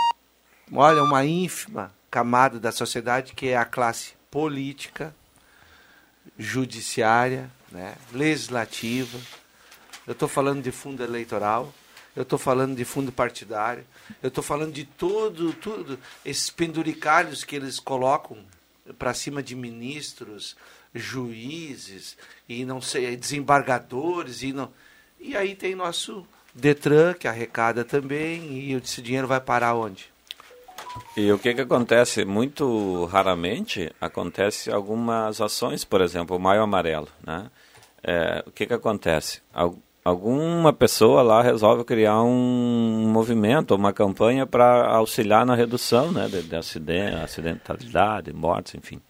[0.73, 5.15] olha, uma ínfima camada da sociedade, que é a classe política,
[6.39, 9.19] judiciária, né, legislativa.
[10.07, 11.73] Eu estou falando de fundo eleitoral,
[12.15, 13.85] eu estou falando de fundo partidário,
[14.23, 18.39] eu estou falando de todo, tudo, esses penduricalhos que eles colocam
[18.99, 20.57] para cima de ministros,
[20.95, 22.17] juízes
[22.49, 24.73] e não sei, desembargadores e não.
[25.21, 26.27] E aí tem nosso
[26.57, 30.07] Detran que arrecada também e esse dinheiro vai parar onde?
[31.17, 32.25] E o que que acontece?
[32.25, 37.51] Muito raramente acontece algumas ações, por exemplo, o Maio Amarelo, né?
[38.03, 39.43] É, o que que acontece?
[39.53, 46.29] Al- alguma pessoa lá resolve criar um movimento, uma campanha para auxiliar na redução, né,
[46.29, 49.01] de, de acidente, acidentalidade, mortes, enfim.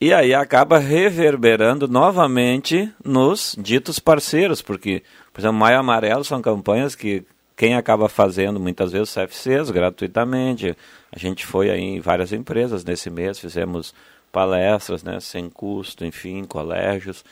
[0.00, 5.02] E aí acaba reverberando novamente nos ditos parceiros, porque,
[5.32, 7.24] por exemplo, Maio Amarelo são campanhas que
[7.56, 10.74] quem acaba fazendo muitas vezes CFCs gratuitamente.
[11.12, 13.94] A gente foi aí em várias empresas nesse mês, fizemos
[14.32, 17.24] palestras, né, sem custo, enfim, colégios,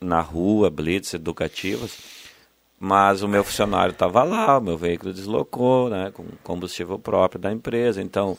[0.00, 1.98] na rua, blitz educativas.
[2.78, 7.50] Mas o meu funcionário estava lá, o meu veículo deslocou, né, com combustível próprio da
[7.50, 8.00] empresa.
[8.00, 8.38] Então,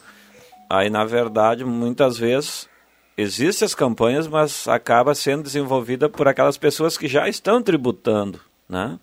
[0.70, 2.70] aí na verdade, muitas vezes
[3.18, 9.00] existem as campanhas, mas acaba sendo desenvolvida por aquelas pessoas que já estão tributando, né?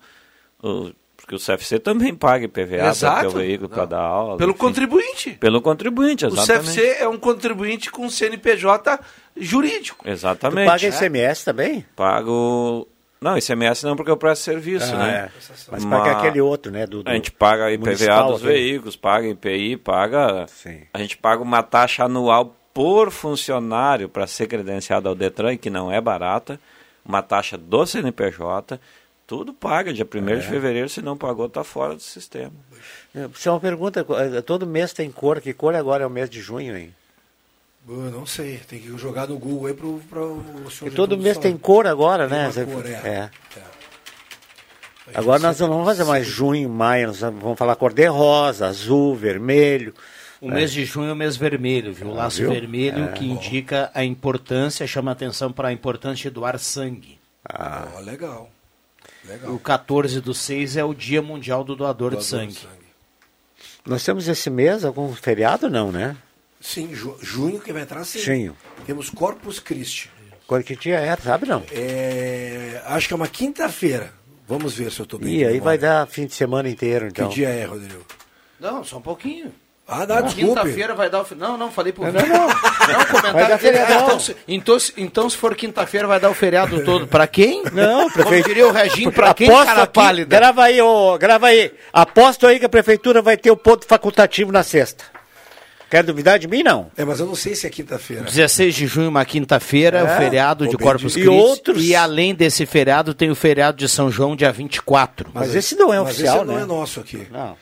[0.62, 3.26] O- porque o CFC também paga IPVA para Exato.
[3.28, 4.36] o veículo para dar aula.
[4.36, 4.60] Pelo enfim.
[4.60, 5.30] contribuinte.
[5.32, 6.74] Pelo contribuinte, O exatamente.
[6.74, 9.00] CFC é um contribuinte com CNPJ
[9.36, 10.08] jurídico.
[10.08, 10.66] Exatamente.
[10.66, 11.84] Tu paga ICMS também?
[11.96, 12.86] Pago.
[13.20, 15.30] Não, ICMS não, porque eu presto serviço, Ah, né?
[15.34, 15.40] é.
[15.72, 18.52] Mas paga aquele outro, né, do- do a gente paga IPVA dos aquele.
[18.52, 20.46] veículos, paga IPI, paga.
[20.92, 25.90] A gente paga uma taxa anual por funcionário para ser credenciado ao Detran, que não
[25.90, 26.60] é barata,
[27.04, 28.78] uma taxa do CNPJ.
[29.26, 30.36] Tudo paga dia 1 É.
[30.36, 32.52] de fevereiro, se não pagou, está fora do sistema.
[33.34, 34.06] Isso é uma pergunta,
[34.36, 36.94] eh, todo mês tem cor, que cor agora é o mês de junho, hein?
[37.88, 41.16] Eu não sei, tem que jogar no Google aí pro, pro o senhor E todo
[41.18, 41.42] mês falar.
[41.42, 42.50] tem cor agora, Tem né?
[42.50, 42.90] Você- cor, é.
[42.90, 43.30] é.
[45.14, 49.14] Agora nós não vamos fazer mais junho, maio, nós vamos falar cor de rosa, azul,
[49.14, 49.94] vermelho.
[50.40, 52.08] O mês de junho é o mês vermelho, viu?
[52.08, 52.50] O Ah, laço viu?
[52.50, 53.12] vermelho É.
[53.12, 57.18] que indica a importância, chama atenção para a importância de doar sangue.
[57.48, 57.86] Ah.
[57.96, 58.50] Ó, legal.
[59.28, 59.54] Legal.
[59.54, 62.68] O 14 do 6 é o Dia Mundial do Doador, de, Doador de sangue.
[63.84, 66.16] Nós temos esse mês algum feriado, não, né?
[66.60, 68.18] Sim, ju- junho que vai entrar sim.
[68.18, 68.56] Junho.
[68.84, 70.10] Temos Corpus Christi.
[70.46, 71.62] Qual que dia é, sabe não?
[71.72, 74.12] É, acho que é uma quinta-feira.
[74.48, 75.34] Vamos ver se eu estou bem.
[75.34, 77.28] E aí vai dar fim de semana inteiro, então.
[77.28, 78.04] Que dia é, Rodrigo?
[78.60, 79.52] Não, só um pouquinho.
[79.88, 80.48] Ah, dá, desculpe.
[80.48, 81.24] Quinta-feira vai dar o.
[81.24, 82.46] fi- Não, não, falei por Não, não, não.
[82.48, 83.78] Não, comentário dele.
[83.78, 87.06] então, se, então, se- então, se for quinta-feira, vai dar o feriado todo.
[87.06, 87.62] Pra quem?
[87.72, 88.48] Não, Como prefeito.
[88.48, 90.36] diria o Reginho, pra quem, Aposto cara aqui- pálida?
[90.36, 91.72] Grava aí, ô, grava aí.
[91.92, 95.04] Aposto aí que a prefeitura vai ter o ponto facultativo na sexta.
[95.88, 96.90] Quer duvidar de mim, não?
[96.96, 98.24] É, mas eu não sei se é quinta-feira.
[98.24, 100.02] 16 de junho, uma quinta-feira, É?
[100.02, 101.12] o feriado de Corpus.
[101.12, 101.20] Christi.
[101.20, 105.30] E outros- E além desse feriado, tem o feriado de São João, dia 24.
[105.32, 106.62] Mas esse não é mas oficial, esse não né?
[106.62, 107.28] é nosso aqui.
[107.30, 107.56] Não.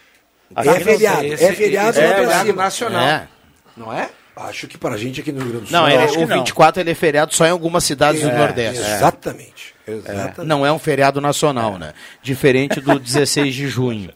[0.57, 2.63] É feriado, Esse- é feriado esse é pra feriado cima.
[2.63, 3.03] nacional.
[3.03, 3.29] É.
[3.77, 4.09] Não é?
[4.37, 5.79] Acho que para a gente aqui no Rio Grande do Sul.
[5.79, 8.29] Não, eu ele- acho que o 24 ele é feriado só em algumas cidades do
[8.31, 8.81] É, Nordeste.
[8.81, 9.75] Exatamente.
[9.87, 10.41] exatamente.
[10.45, 11.93] Não é um feriado nacional, né?
[12.23, 14.11] Diferente do 16 de junho.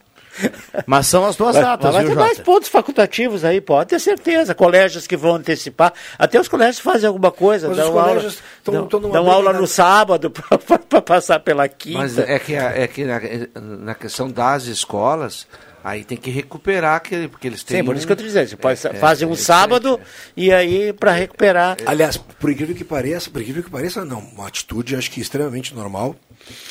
[0.87, 4.55] Mas são as duas datas, vai viu, ter mais pontos facultativos aí, pode ter certeza.
[4.55, 5.93] Colégios que vão antecipar.
[6.17, 7.67] Até os colégios fazem alguma coisa.
[7.69, 10.31] Mas dão os aula, colégios tão- dão, tão numa dão aula no sábado
[10.89, 11.99] para passar pela quinta.
[11.99, 13.21] Mas é que, é que na,
[13.61, 15.47] na questão das escolas,
[15.89, 17.79] aí tem que recuperar aquele, porque eles têm.
[17.79, 18.49] Sim, por isso que eu estou dizendo.
[18.49, 20.01] Você pode, é, fazem um é sábado
[20.37, 21.77] e aí para recuperar.
[21.87, 25.75] Aliás, por incrível que pareça, por incrível que pareça, não, uma atitude acho que extremamente
[25.75, 26.15] normal.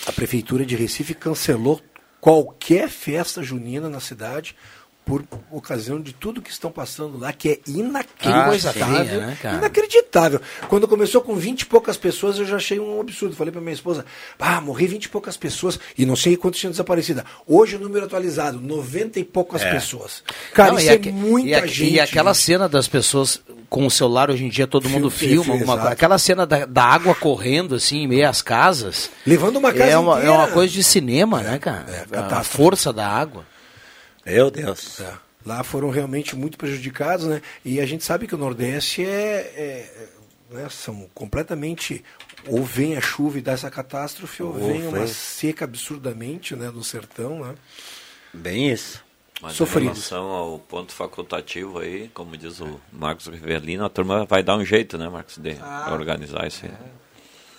[0.05, 1.81] A prefeitura de Recife cancelou
[2.19, 4.55] qualquer festa junina na cidade
[5.07, 8.45] por ocasião de tudo que estão passando lá, que é inacreditável.
[8.49, 9.37] coisa feia, né?
[9.57, 10.41] Inacreditável.
[10.67, 13.33] Quando começou com 20 e poucas pessoas, eu já achei um absurdo.
[13.33, 14.05] Falei pra minha esposa,
[14.37, 17.23] ah, morri 20 e poucas pessoas e não sei quantos tinham desaparecido.
[17.47, 19.71] Hoje o número atualizado, 90 e poucas É.
[19.71, 20.21] pessoas.
[20.53, 21.93] Cara, Não, isso e é muita e gente.
[21.93, 25.53] E aquela cena das pessoas com o celular, hoje em dia todo mundo Filme, filma
[25.53, 25.79] alguma exato.
[25.79, 25.93] coisa.
[25.93, 29.09] Aquela cena da, da água correndo assim em meio às casas.
[29.25, 30.33] Levando uma casa é uma, é inteira.
[30.33, 31.85] uma coisa de cinema, né, cara?
[32.11, 32.57] a catástrofe.
[32.57, 33.45] força da água.
[34.31, 34.99] Meu Deus.
[34.99, 35.13] É.
[35.45, 37.41] Lá foram realmente muito prejudicados, né?
[37.63, 39.07] E a gente sabe que o Nordeste é,
[39.55, 40.09] é-
[40.51, 42.03] é, né, são completamente
[42.45, 46.69] ou vem a chuva e dá essa catástrofe, ou, Ou vem uma seca absurdamente, né,
[46.69, 47.55] no sertão, né?
[48.33, 49.03] Bem isso.
[49.41, 49.97] Mas em Sofridos.
[50.09, 54.65] relação ao ponto facultativo aí, como diz o Marcos Rivelino, a turma vai dar um
[54.65, 56.71] jeito, né, Marcos, de Ah, organizar isso aí.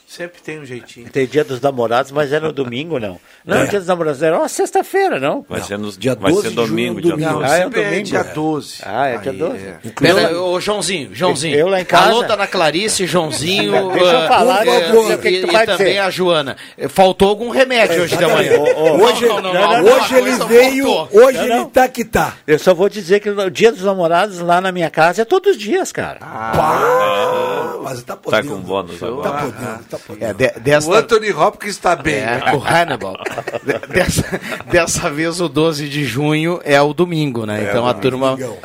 [0.09, 1.11] Sempre tem um jeitinho.
[1.11, 3.21] Tem dia dos namorados, mas é no domingo, não.
[3.45, 3.67] Não, É.
[3.67, 5.45] dia dos namorados era uma sexta-feira, não?
[5.47, 7.01] Vai ser nos- dia vai 12 ser de junho, domingo.
[7.03, 7.25] 12.
[7.45, 8.03] Ah, é é domingo.
[8.05, 8.79] dia 12.
[8.87, 9.67] Ah, é dia Aí, 12.
[9.67, 9.79] é.
[10.01, 11.55] Pera, ô Joãozinho, Joãozinho.
[11.59, 13.71] Eu lá em casa- Alô, Dona Clarice, Joãozinho.
[13.93, 16.57] Deixa eu ah, falar, favor, o que e, e vai também a Joana.
[16.89, 18.59] Faltou algum remédio hoje de manhã.
[19.03, 21.21] Hoje, não, não, não, hoje ele veio, faltou.
[21.23, 22.35] hoje Não, ele tá que tá.
[22.47, 25.51] Eu só vou dizer que o dia dos namorados lá na minha casa é todos
[25.53, 26.19] os dias, cara.
[26.21, 28.49] Pá, mas tá Tá podendo.
[28.49, 29.31] com bônus Tá agora.
[29.31, 29.98] podendo, tá podendo.
[30.21, 32.17] É, de- desta- O Anthony Hopkins está bem.
[32.17, 32.53] É, né?
[32.55, 33.15] o Hannibal.
[33.65, 34.41] De- Dessa,
[34.71, 37.67] dessa vez o 12 de junho é o domingo, né?
[37.69, 38.59] então a turma domingão.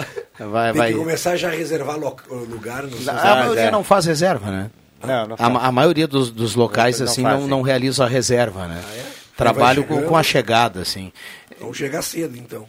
[0.52, 0.92] Vai, Tem vai.
[0.92, 1.98] que começar já a reservar
[2.30, 4.72] lugar nos A maioria não faz reserva, né?
[5.06, 8.68] Não, não A, a maioria dos, dos locais, Não assim, não, não realiza a reserva,
[8.68, 8.82] né?
[8.84, 9.04] Vai
[9.36, 11.12] Trabalho com, com a chegada, assim.
[11.60, 12.66] Vamos chegar cedo, então.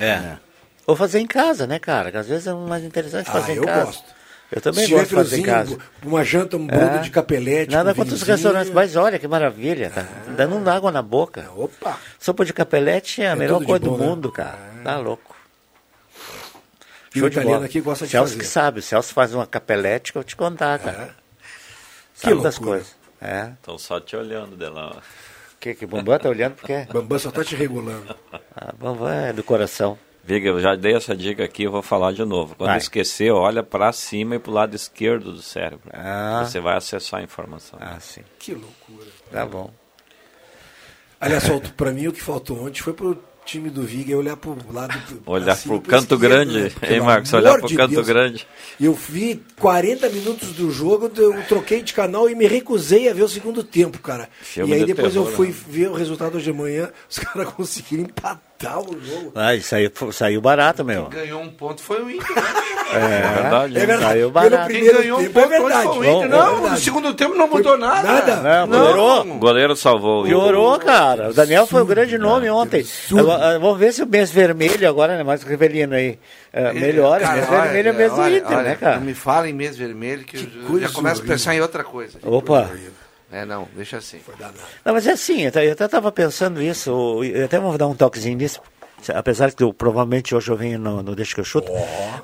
[0.00, 0.36] É.
[0.86, 2.10] Ou fazer em casa, né, cara?
[2.10, 3.84] Que às vezes é mais interessante Ah, fazer em eu casa.
[3.86, 4.04] gosto.
[4.54, 5.76] Eu também Se gosto de fazer em casa.
[6.04, 6.98] Uma janta, um bolo É.
[6.98, 7.72] de capelete.
[7.72, 11.50] Nada com contra os restaurantes, mas olha que maravilha, tá dando um água na boca.
[11.56, 11.98] Opa!
[12.20, 14.06] Sopa de capelete é a É melhor coisa do bom, né?
[14.06, 14.56] mundo, cara.
[14.84, 15.34] Tá louco.
[17.12, 18.40] E o italiano aqui gosta de Celso fazer.
[18.40, 21.10] que sabe, o Celso faz uma capelete que eu vou te contar, cara.
[22.14, 22.94] Que Sabe das coisas.
[23.20, 23.50] É.
[23.58, 24.96] Estão só te olhando de lá.
[25.58, 26.86] Que, que Bambam tá olhando porque...
[26.92, 28.14] Bambam só tá te regulando.
[28.54, 29.98] Ah, Bambam é do coração.
[30.26, 32.54] Viga, eu já dei essa dica aqui, eu vou falar de novo.
[32.56, 32.78] Quando Vai.
[32.78, 35.90] esquecer, olha para cima e para o lado esquerdo do cérebro.
[35.92, 36.44] Ah.
[36.46, 37.78] Você vai acessar a informação.
[37.82, 38.22] Ah, sim.
[38.38, 39.06] Que loucura.
[39.30, 39.70] Tá bom.
[41.20, 41.44] Aliás,
[41.76, 44.94] pra mim o que faltou ontem foi pro time do Viga olhar pro lado.
[45.26, 46.70] Olhar cima pro canto esquerdo, grande, né?
[46.90, 47.32] hein, Marcos?
[47.34, 48.06] Olhar pro de canto Deus.
[48.06, 48.46] grande.
[48.80, 53.22] Eu vi 40 minutos do jogo, eu troquei de canal e me recusei a ver
[53.22, 54.28] o segundo tempo, cara.
[54.40, 55.54] Filme e aí de depois eu terror, fui né?
[55.68, 59.32] ver o resultado hoje de manhã, os caras conseguiram empatar o jogo.
[59.34, 59.62] Ah, aí
[60.12, 61.06] saiu barato, meu.
[61.06, 62.34] Ganhou um ponto foi o Inter.
[62.34, 62.42] né?
[62.94, 64.02] É, verdade, É verdade.
[64.02, 64.70] Saiu Pelo barato.
[64.70, 65.82] Quem ganhou um é ponto verdade.
[65.88, 66.12] foi o Inter.
[66.14, 66.80] Bom, é Não, no verdade.
[66.82, 68.02] segundo tempo não mudou nada.
[68.12, 68.36] Nada.
[68.36, 69.20] Não, melhorou.
[69.22, 70.22] O goleiro salvou.
[70.22, 70.38] o Inter.
[70.38, 71.30] Piorou, cara.
[71.30, 72.84] O Daniel foi o grande nome ontem.
[73.12, 75.22] Ah, Vamos ver se o mês vermelho agora, né?
[75.24, 76.18] Mais o Rivelino aí.
[76.52, 77.22] ah, melhora.
[77.24, 78.96] Cara, mês olha, vermelho é mês do olha, Inter, olha, né, cara?
[78.96, 81.82] Não me fala em mês vermelho que, eu já coisa começo a pensar em outra
[81.84, 82.18] coisa.
[82.22, 82.70] Opa.
[83.34, 84.20] É, não, deixa assim.
[84.84, 88.36] Não, mas é assim, eu até- estava pensando isso, eu até vou dar um toquezinho
[88.38, 88.60] nisso,
[89.12, 91.70] apesar que eu, provavelmente hoje eu venho no, no Deixa que eu chuto.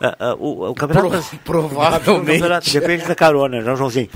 [0.00, 1.11] Ah, ah, o, o campeonato.
[1.44, 2.08] Pro- provavelmente.
[2.11, 4.08] o campeonato- depende da carona, João Joãozinho.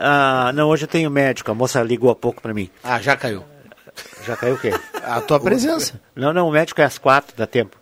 [0.00, 2.68] Ah, não, hoje eu tenho médico, a moça ligou há pouco para mim.
[2.84, 3.42] Ah, já caiu.
[4.26, 4.70] Já caiu o quê?
[5.02, 5.98] A tua presença.
[6.14, 7.76] Não, não, o médico é às quatro, dá tempo.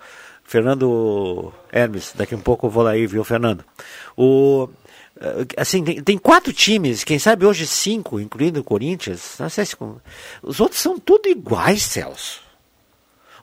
[0.45, 3.65] Fernando Hermes, daqui um pouco eu vou lá aí, viu, Fernando?
[4.17, 4.69] O,
[5.57, 9.37] assim, tem, tem quatro times, quem sabe hoje cinco, incluindo o Corinthians.
[9.39, 9.77] Não sei se,
[10.43, 12.41] os outros são tudo iguais, Celso.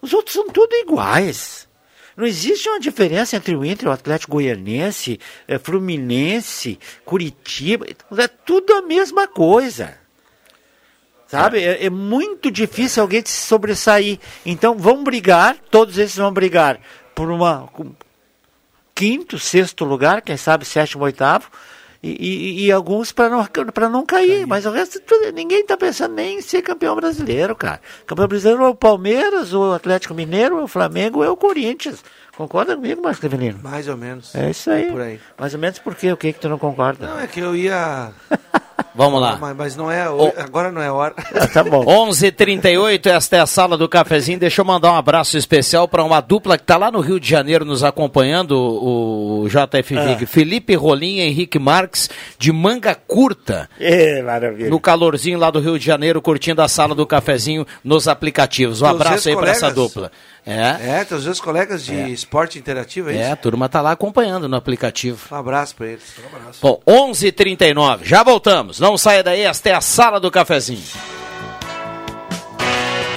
[0.02, 1.68] Os outros são tudo iguais.
[2.16, 7.88] Não existe uma diferença entre o Inter, o Atlético Goianense, eh, Fluminense, Curitiba.
[7.88, 9.98] É tudo a mesma coisa.
[11.26, 11.64] Sabe?
[11.64, 14.20] É, é muito difícil alguém se sobressair.
[14.46, 16.80] Então vão brigar, todos esses vão brigar
[17.16, 17.68] por uma
[18.96, 21.50] quinto, sexto lugar, quem sabe sétimo, oitavo,
[22.02, 24.46] e, e- e alguns para não, pra não cair.
[24.46, 25.00] Mas o resto,
[25.34, 27.80] ninguém está pensando nem em ser campeão brasileiro, cara.
[28.06, 32.04] Campeão brasileiro é o Palmeiras, o Atlético Mineiro, o Flamengo, é o Corinthians.
[32.36, 33.60] Concorda comigo, Marcos Rivelino?
[33.64, 34.34] Mais ou menos.
[34.36, 34.92] É isso aí.
[34.92, 35.20] Por aí.
[35.38, 36.12] Mais ou menos por quê?
[36.12, 37.08] O que que tu não concorda?
[37.08, 38.12] Não, é que eu ia.
[38.96, 39.38] Vamos lá.
[39.42, 40.10] Mas, mas não é.
[40.10, 41.16] hoje- Agora não é hora.
[41.54, 41.84] tá bom.
[42.08, 44.38] 11:38 esta é a sala do cafezinho.
[44.40, 47.28] Deixa eu mandar um abraço especial para uma dupla que está lá no Rio de
[47.28, 50.04] Janeiro nos acompanhando, o JF Ah.
[50.06, 50.26] Vig.
[50.26, 53.70] Felipe Rolim e Henrique Marques, de manga curta.
[53.80, 54.70] É, maravilha.
[54.70, 58.82] No calorzinho lá do Rio de Janeiro, curtindo a sala do cafezinho nos aplicativos.
[58.82, 60.12] Um abraço aí para essa dupla.
[60.46, 64.48] É, É, teus dois colegas de esporte interativo, é, é, a turma tá lá acompanhando
[64.50, 65.20] no aplicativo.
[65.32, 66.04] Um abraço pra eles.
[66.22, 66.60] Um abraço.
[66.62, 68.04] Bom, 11:39.
[68.04, 68.80] Já voltamos.
[68.80, 70.84] Não saia daí, esta é a sala do cafezinho.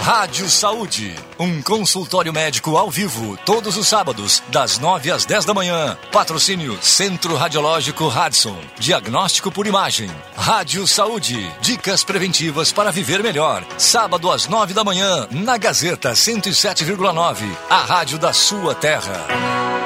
[0.06, 5.52] Rádio Saúde, um consultório médico ao vivo, todos os sábados, das 9 às 10 da
[5.52, 5.98] manhã.
[6.12, 8.56] Patrocínio Centro Radiológico Radson.
[8.78, 10.08] Diagnóstico por imagem.
[10.36, 13.66] Rádio Saúde, dicas preventivas para viver melhor.
[13.78, 19.85] Sábado às 9 da manhã, na Gazeta 107,9, a rádio da sua terra.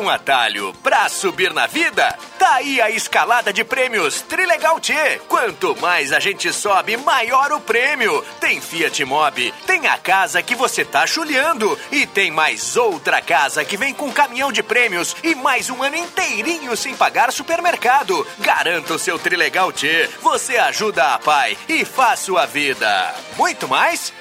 [0.00, 2.18] Um atalho pra subir na vida?
[2.38, 4.94] Tá aí a escalada de prêmios Trilegal T.
[5.28, 8.24] Quanto mais a gente sobe, maior o prêmio.
[8.40, 13.62] Tem Fiat Mobi, tem a casa que você tá chulhando e tem mais outra casa
[13.62, 18.26] que vem com caminhão de prêmios e mais um ano inteirinho sem pagar supermercado.
[18.38, 20.08] Garanta o seu Trilegal T.
[20.22, 23.14] Você ajuda a pai e faz sua vida.
[23.36, 24.14] Muito mais?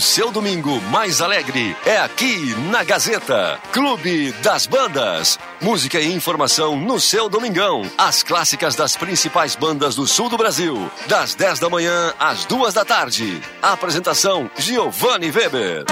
[0.00, 3.60] Seu domingo mais alegre é aqui na Gazeta.
[3.70, 5.38] Clube das Bandas.
[5.60, 7.82] Música e informação no seu domingão.
[7.98, 10.90] As clássicas das principais bandas do sul do Brasil.
[11.06, 13.42] Das 10 da manhã às 2 da tarde.
[13.60, 15.84] Apresentação Giovanni Weber.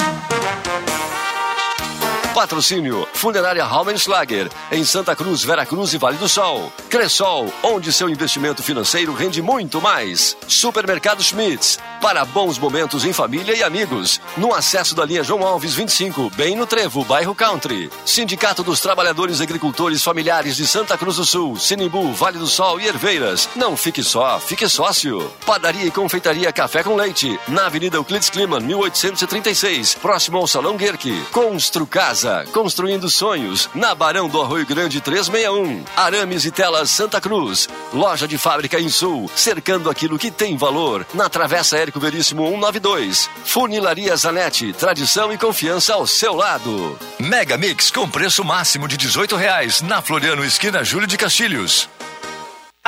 [2.39, 6.73] Patrocínio Funerária Raumenschlager, em Santa Cruz, Vera Cruz e Vale do Sol.
[6.89, 10.37] Cressol, onde seu investimento financeiro rende muito mais.
[10.47, 14.21] Supermercado Schmitz, para bons momentos em família e amigos.
[14.37, 17.91] No acesso da linha João Alves 25, bem no Trevo, bairro Country.
[18.07, 22.87] Sindicato dos Trabalhadores Agricultores Familiares de Santa Cruz do Sul, Sinimbu, Vale do Sol e
[22.87, 23.49] Herveiras.
[23.57, 25.29] Não fique só, fique sócio.
[25.45, 31.21] Padaria e Confeitaria Café com Leite, na Avenida Euclides Kliman, 1836, próximo ao Salão Guerque.
[31.33, 35.85] Constru Casa, construindo sonhos, na Barão do Arroio Grande 361.
[35.97, 37.69] Arames e Telas Santa Cruz.
[37.93, 41.07] Loja de fábrica em Sul, cercando aquilo que tem valor.
[41.15, 43.31] Na Travessa Érico Veríssimo 192.
[43.45, 46.99] Funilaria Zanetti, tradição e confiança ao seu lado.
[47.19, 51.89] Mega Mix com preço máximo de 18 reais na Floriano Esquina Júlio de Castilhos.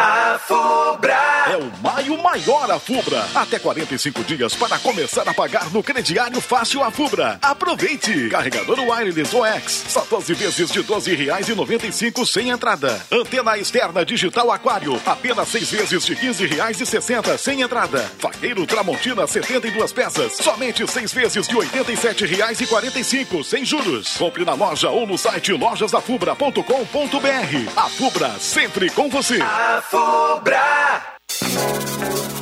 [0.02, 1.14] A Fubra.
[1.51, 3.22] É o maio maior a Fubra.
[3.35, 7.39] Até 45 dias para começar a pagar no crediário fácil a Fubra.
[7.43, 8.31] Aproveite!
[8.31, 9.85] Carregador wireless OX.
[9.89, 12.98] Só 12 vezes de 12 reais e 95 sem entrada.
[13.12, 14.98] Antena externa digital aquário.
[15.05, 18.10] Apenas 6 vezes de 15 reais e 60 sem entrada.
[18.18, 20.32] Faqueiro Tramontina 72 peças.
[20.36, 24.16] Somente 6 vezes de 87 reais e 45 sem juros.
[24.16, 27.72] Compre na loja ou no site lojasafubra.com.br.
[27.77, 29.43] A Fubra sempre com você.
[29.43, 31.19] A Fubra.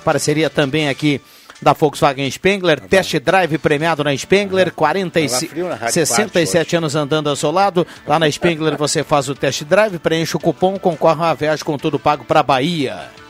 [0.03, 1.21] Parceria também aqui
[1.61, 2.81] da Volkswagen Spengler.
[2.81, 4.73] Test drive premiado na Spengler.
[4.73, 7.87] 45, Tava frio na Rádio 67 anos andando ao seu lado.
[8.05, 11.63] Lá na Spengler você faz o test drive, preenche o cupom, concorre a uma viagem
[11.63, 13.24] com tudo pago para Bahia.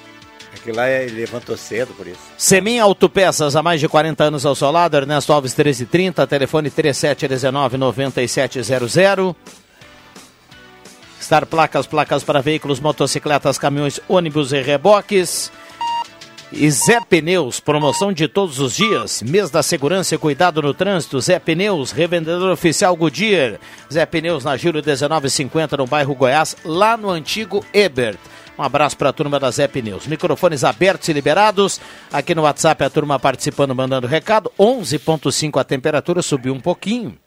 [0.66, 2.18] Aquilo lá ele levantou cedo por isso.
[2.36, 9.36] Semin Autopeças, há mais de 40 anos ao seu lado, Ernesto Alves 1330, telefone 3719-9700.
[11.22, 15.52] Star Placas, placas para veículos, motocicletas, caminhões, ônibus e reboques.
[16.52, 21.22] E Zé Pneus, promoção de todos os dias, mês da segurança e cuidado no trânsito,
[21.22, 23.60] Zé Pneus, revendedor oficial Goodyear.
[23.94, 28.18] Zé Pneus na Júlio 1950, no bairro Goiás, lá no antigo Ebert.
[28.58, 30.08] Um abraço para a turma da Zé Pneus.
[30.08, 31.80] Microfones abertos e liberados.
[32.12, 34.52] Aqui no WhatsApp a turma participando, mandando recado.
[34.58, 37.18] 11.5 a temperatura subiu um pouquinho.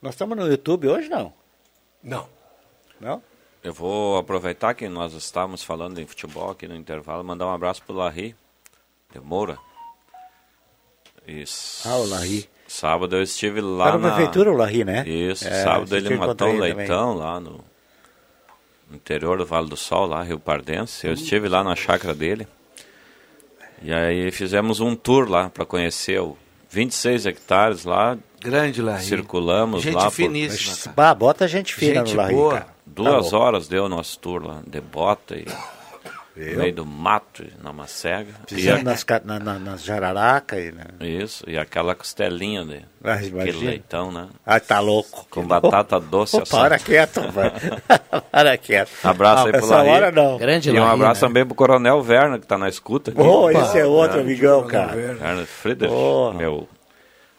[0.00, 1.32] Nós estamos no YouTube hoje, não?
[2.02, 2.28] Não.
[3.00, 3.22] Não?
[3.62, 7.82] Eu vou aproveitar que nós estávamos falando em futebol aqui no intervalo, mandar um abraço
[7.84, 8.34] pro Larry.
[9.12, 9.56] de Moura.
[11.26, 11.88] Isso.
[11.88, 12.48] Ah, o Larry.
[12.66, 15.06] Sábado eu estive lá Tá na prefeitura o Larry, né?
[15.06, 17.64] Isso, É, sábado ele matou um ele leitão lá no no
[18.94, 21.06] interior do Vale do Sol, lá, Rio Pardense.
[21.06, 22.46] Eu estive lá na chácara dele.
[23.82, 26.36] E aí fizemos um tour lá para conhecer o
[26.70, 28.16] 26 hectares lá.
[28.40, 29.04] Grande Larry.
[29.04, 30.94] Circulamos Gente lá por finíssima, cara.
[30.96, 32.52] Bah, bota gente fina Gente no Larry, boa.
[32.52, 32.64] cara.
[32.64, 33.36] Tá duas louco.
[33.36, 35.46] horas deu o nosso tour lá, de bota e
[36.36, 36.58] no Viu?
[36.58, 38.32] meio do mato, na macega.
[38.50, 40.72] E a- nas, na, na, nas jararaca e...
[40.72, 40.84] Né?
[41.00, 44.28] Isso, e aquela costelinha de Ah, aquele leitão, né?
[44.46, 45.26] Ah, tá louco.
[45.30, 47.52] Com batata doce Ô, para quieto, velho.
[48.30, 48.90] para quieto.
[49.04, 49.88] Abraço aí pro Larry.
[49.90, 50.38] hora não.
[50.40, 53.10] e um abraço também pro Coronel Werner, que tá na escuta.
[53.10, 53.20] aqui.
[53.20, 54.20] Pô, esse é outro É.
[54.22, 54.96] amigão, cara.
[54.96, 56.38] Werner Friedrich, Porra.
[56.38, 56.68] meu,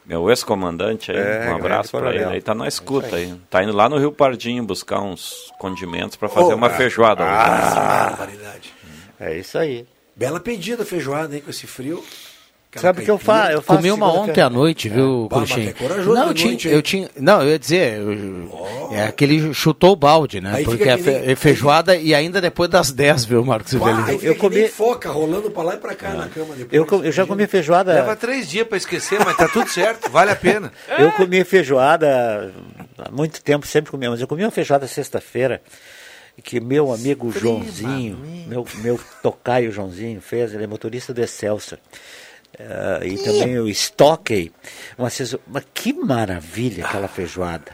[0.06, 1.18] meu ex-comandante aí.
[1.18, 2.26] É, um abraço pra ele.
[2.26, 3.34] Aí tá na escuta aí.
[3.50, 6.78] Tá indo lá no Rio Pardinho buscar uns condimentos pra fazer uma cara.
[6.78, 7.24] feijoada.
[7.24, 8.18] Ah, hoje.
[8.18, 8.74] barbaridade.
[9.20, 9.86] É isso aí.
[10.16, 12.04] Bela pedida feijoada, hein, com esse frio.
[12.74, 13.52] Aquela Sabe o que eu faço?
[13.52, 16.82] Eu faço Comi uma ontem à noite, viu, é corajoso Não, eu tinha, noite, eu
[16.82, 20.54] tinha, não, eu ia dizer, eu- é aquele chutou o balde, né?
[20.56, 24.50] Aí Porque é nem- é feijoada e ainda depois das 10, viu, Marcos fica que
[24.50, 26.92] nem foca rolando pra lá e pra cá na cama depois.
[26.92, 27.94] Eu, eu já comi feijoada.
[27.94, 30.72] Leva três dias pra esquecer, mas tá tudo certo, vale a pena.
[30.98, 32.52] Eu comi feijoada
[32.98, 35.62] há muito tempo, sempre comia, mas eu comi uma feijoada sexta-feira
[36.44, 38.18] que meu amigo Joãozinho,
[38.48, 41.80] meu, meu tocaio Joãozinho fez, ele é motorista do Excelsior.
[42.60, 44.52] Ah, e também o Stockey.
[44.98, 47.72] Mas, vocês- mas que maravilha aquela feijoada.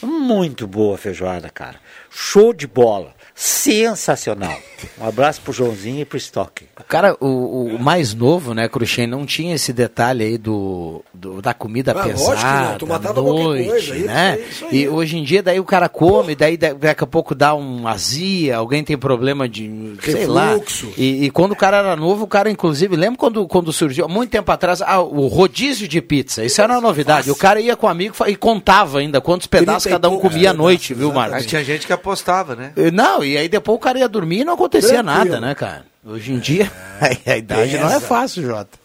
[0.00, 1.80] Muito boa a feijoada, cara.
[2.10, 3.14] Show de bola.
[3.34, 4.56] Sensacional.
[5.00, 6.66] Um abraço pro Joãozinho e pro Stockey.
[6.78, 11.40] O cara, o, o mais novo, né, Cruxem, não tinha esse detalhe aí do, do-
[11.40, 14.32] da comida Ah, não, pesada, tu matava à qualquer noite, coisa, isso né?
[14.32, 14.76] aí, isso aí.
[14.82, 17.86] E hoje em dia daí o cara come, daí da- daqui a pouco dá um
[17.86, 20.50] azia, alguém tem problema de, sei lá.
[20.54, 20.92] Refluxo.
[20.98, 24.08] E, e quando o cara era novo, o cara inclusive, lembra quando, quando surgiu, há
[24.08, 27.30] muito tempo atrás, ah, o rodízio de pizza, isso era uma novidade.
[27.30, 30.52] O cara ia com um amigo e contava ainda quantos pedaços cada um comia à
[30.52, 31.38] pedaços, noite, viu, Marcos?
[31.38, 32.72] Aí tinha gente que apostava, né?
[32.76, 32.90] Eh,
[33.22, 35.30] Não, e aí depois o cara ia dormir e não acontecia Tranquilo.
[35.30, 35.86] nada, né, cara?
[36.04, 36.70] Hoje em dia,
[37.26, 38.82] a idade não é fácil, Jota.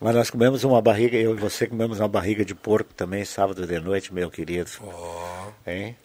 [0.00, 3.66] Mas nós comemos uma barriga, eu e você comemos uma barriga de porco também sábado
[3.66, 4.70] de noite, meu querido.
[5.66, 5.96] Hein?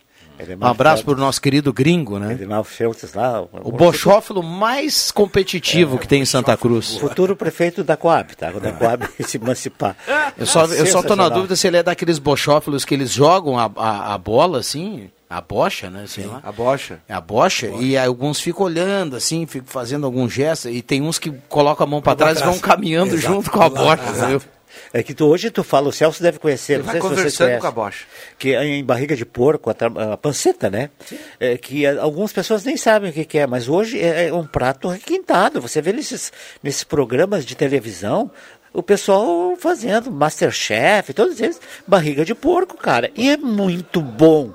[0.59, 2.33] Um abraço pro nosso querido gringo, né?
[2.33, 3.41] Edinaldo Feltes lá.
[3.41, 6.97] O bochófilo mais competitivo que tem em Santa Cruz.
[6.97, 8.51] Futuro prefeito da Coab, tá?
[8.51, 9.95] Quando a Coab se emancipar.
[10.37, 13.57] Eu só, eu só tô na dúvida se ele é daqueles bochófilos que eles jogam
[13.57, 16.05] a, a, a bola assim, a bocha, né?
[16.07, 16.39] Sei lá.
[16.43, 16.99] A bocha.
[17.07, 21.01] É a bocha, e aí alguns ficam olhando assim, ficam fazendo algum gesto, e tem
[21.01, 23.33] uns que colocam a mão para pra trás e vão caminhando Exato.
[23.33, 24.54] junto com a bocha, exato.
[24.97, 27.07] É que tu, hoje tu fala, o Celso deve conhecer, Ele não vai sei se
[27.07, 28.05] vocês conversando conhecem, com a bocha.
[28.39, 30.89] Que é em barriga de porco, a, a panceta, né?
[31.37, 34.33] É, que é, algumas pessoas nem sabem o que, que é, mas hoje é, é
[34.33, 35.59] um prato requintado.
[35.59, 36.31] Você vê nesses,
[36.63, 38.31] nesses programas de televisão,
[38.71, 43.11] o pessoal fazendo Masterchef, todos eles, barriga de porco, cara.
[43.17, 44.53] E é muito bom.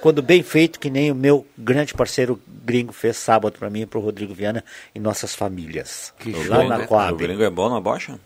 [0.00, 3.86] Quando bem feito, que nem o meu grande parceiro gringo fez sábado para mim e
[3.86, 4.64] para o Rodrigo Viana
[4.94, 6.14] e nossas famílias.
[6.20, 6.86] Que lá show, na né?
[6.86, 7.12] Coab.
[7.12, 8.16] O gringo é bom na bocha?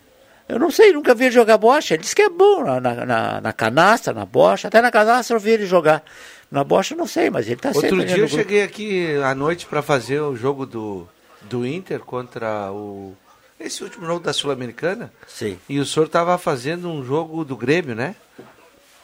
[0.47, 1.95] Eu não sei, nunca vi ele jogar bocha.
[1.95, 4.67] Ele disse que é bom na, na, na- na canastra, na bocha.
[4.67, 6.03] Até na canastra eu vi ele jogar.
[6.51, 9.65] Na bocha não sei, mas ele tá sempre Outro dia eu cheguei aqui à noite
[9.65, 11.07] para fazer o jogo do,
[11.41, 13.15] do Inter contra o.
[13.59, 15.11] Esse último jogo da Sul-Americana.
[15.27, 15.57] Sim.
[15.67, 18.15] E o senhor estava fazendo um jogo do Grêmio, né?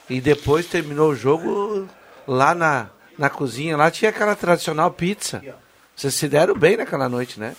[0.10, 1.88] E depois terminou o jogo
[2.28, 3.76] lá na, na cozinha.
[3.78, 5.42] Lá tinha aquela tradicional pizza.
[5.96, 7.56] Vocês se deram bem naquela noite, né?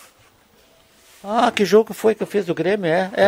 [1.24, 2.86] Ah, que jogo foi que eu fiz do Grêmio?
[2.86, 3.22] É, é,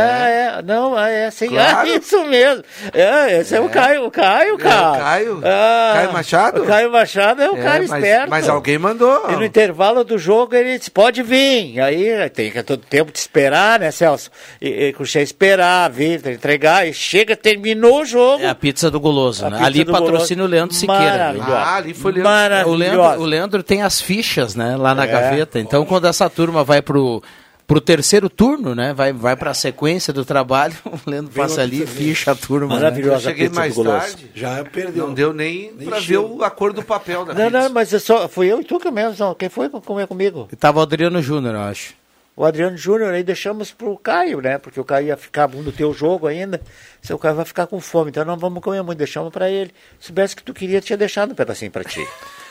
[0.58, 1.88] é, não, é, é sim, Claro.
[1.88, 2.64] é isso mesmo.
[2.92, 3.68] É, esse é, o É.
[3.68, 4.98] Caio, o Caio, É, o cara.
[4.98, 5.40] Caio?
[5.44, 6.62] Ah, Caio Machado?
[6.62, 8.30] O Caio Machado é o É, cara mas- esperto.
[8.30, 9.30] mas alguém mandou.
[9.30, 11.80] E no intervalo do jogo ele disse, pode vir.
[11.80, 14.28] Aí tem que todo tempo de esperar, né, Celso?
[14.60, 18.42] E, e Cruxê esperar, vir, entregar, e chega, terminou o jogo.
[18.42, 19.58] É a pizza do Goloso, A né?
[19.62, 20.46] Ali patrocina o.
[20.46, 21.32] Leandro Siqueira.
[21.32, 21.42] Viu?
[21.46, 22.70] Ah, ali foi Leandro-.
[22.70, 25.06] O Leandro, o Leandro tem as fichas, né, lá na É.
[25.06, 25.58] gaveta.
[25.60, 27.22] Então, quando essa turma vai pro
[27.66, 31.62] pro terceiro turno, né, vai vai para a sequência do trabalho, o Leandro Vem passa
[31.62, 31.94] ali e também.
[31.94, 32.74] ficha a turma.
[32.76, 33.18] Eu né?
[33.20, 34.30] cheguei mais tarde.
[34.34, 35.06] Já perdeu.
[35.06, 37.58] Não deu nem, pra ver o- a cor do papel da Não, pizza.
[37.62, 39.16] não, mas eu só, fui eu e tu que mesmo.
[39.18, 39.34] não.
[39.34, 40.48] Quem foi comer comigo?
[40.58, 41.94] Tava o Adriano Júnior, eu acho.
[42.36, 44.58] O Adriano Júnior, aí deixamos pro Caio, né?
[44.58, 46.60] Porque o Caio ia ficar no teu jogo ainda.
[47.00, 49.70] Se o Caio vai ficar com fome, então não vamos comer muito, deixamos pra ele.
[50.00, 52.04] Se soubesse que tu queria, tinha deixado um pedacinho pra ti.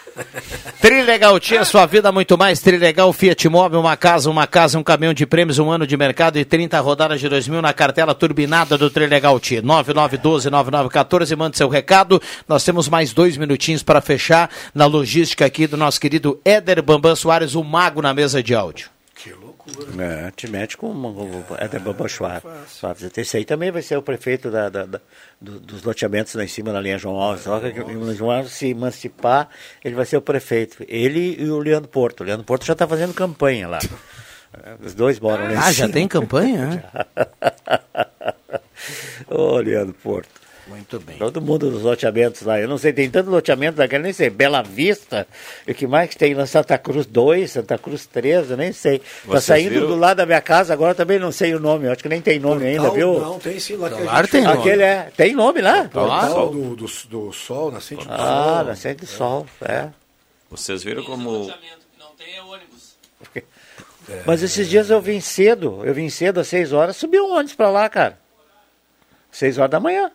[0.82, 2.60] Trilegal tinha sua vida muito mais.
[2.60, 6.38] Trilegal Fiat Mobi, uma casa, uma casa, um caminhão de prêmios, um ano de mercado
[6.38, 9.62] e 30 rodadas de 2000 na cartela turbinada do Trilegal T.
[9.62, 12.22] 9912-9914, mande seu recado.
[12.48, 17.16] Nós temos mais dois minutinhos para fechar na logística aqui do nosso querido Éder Bambam
[17.16, 18.93] Soares, o mago na mesa de áudio.
[19.98, 21.10] É, te mete com uma,
[21.58, 22.42] é Bamba Schwab.
[23.18, 25.02] Esse aí também vai ser o prefeito da, da- da-
[25.40, 27.44] do- dos loteamentos lá em cima, na linha João Alves.
[27.44, 29.48] Só que o João Alves se emancipar,
[29.84, 30.84] ele vai ser o prefeito.
[30.88, 32.22] Ele e o Leandro Porto.
[32.22, 33.80] O Leandro Porto já está fazendo campanha lá.
[34.64, 36.84] É, Os dois moram lá em Ah, já tem campanha?
[39.30, 40.30] Ô, Leandro Porto.
[40.68, 41.18] Muito bem.
[41.18, 42.60] Todo mundo nos loteamentos lá.
[42.60, 44.30] Eu não sei, tem tanto loteamento daquele, nem sei.
[44.30, 45.28] Bela Vista.
[45.68, 46.46] E o que mais que tem lá?
[46.46, 49.00] Santa Cruz 2, Santa Cruz 3, eu nem sei.
[49.00, 49.88] Tá Vocês saindo viram?
[49.88, 51.86] do lado da minha casa, agora também não sei o nome.
[51.88, 53.20] Eu acho que nem tem nome ainda, Portal, viu?
[53.20, 53.76] Não, tem sim.
[53.76, 54.60] Lá que Claro gente tem nome.
[54.60, 55.12] Aquele é.
[55.18, 55.84] Tem nome lá?
[55.90, 58.26] Portal do, do, do Sol, Nascente do Sol.
[58.26, 59.90] Ah, Nascente do Sol, é.
[60.50, 61.52] Vocês viram como.
[64.26, 67.56] Mas esses dias eu vim cedo, eu vim cedo às 6 horas, subi um ônibus
[67.56, 68.20] pra lá, cara.
[69.32, 70.12] 6 horas da manhã.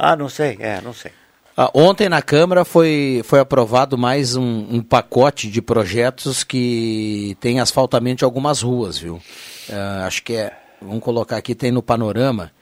[0.00, 1.10] Ah, não sei, é, não sei.
[1.56, 7.58] Ah, ontem na Câmara foi, foi aprovado mais um, um pacote de projetos que tem
[7.58, 9.20] asfaltamento de algumas ruas, viu?
[9.68, 12.52] Ah, acho que é, vamos colocar aqui, tem no panorama.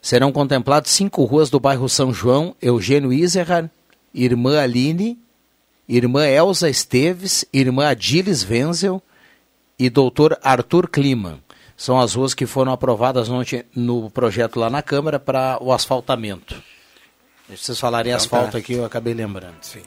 [0.00, 3.70] Serão contempladas cinco ruas do bairro São João, Eugênio Iserhard,
[4.12, 5.16] Irmã Aline,
[5.88, 9.00] Irmã Elza Esteves, Irmã Adilis Wenzel
[9.78, 11.38] e Doutor Arthur Kliman.
[11.76, 16.60] São as ruas que foram aprovadas ontem no projeto lá na Câmara para o asfaltamento.
[17.52, 18.58] Deixa vocês falarem Então asfalto tá.
[18.58, 19.56] aqui, eu acabei lembrando.
[19.60, 19.82] Sim.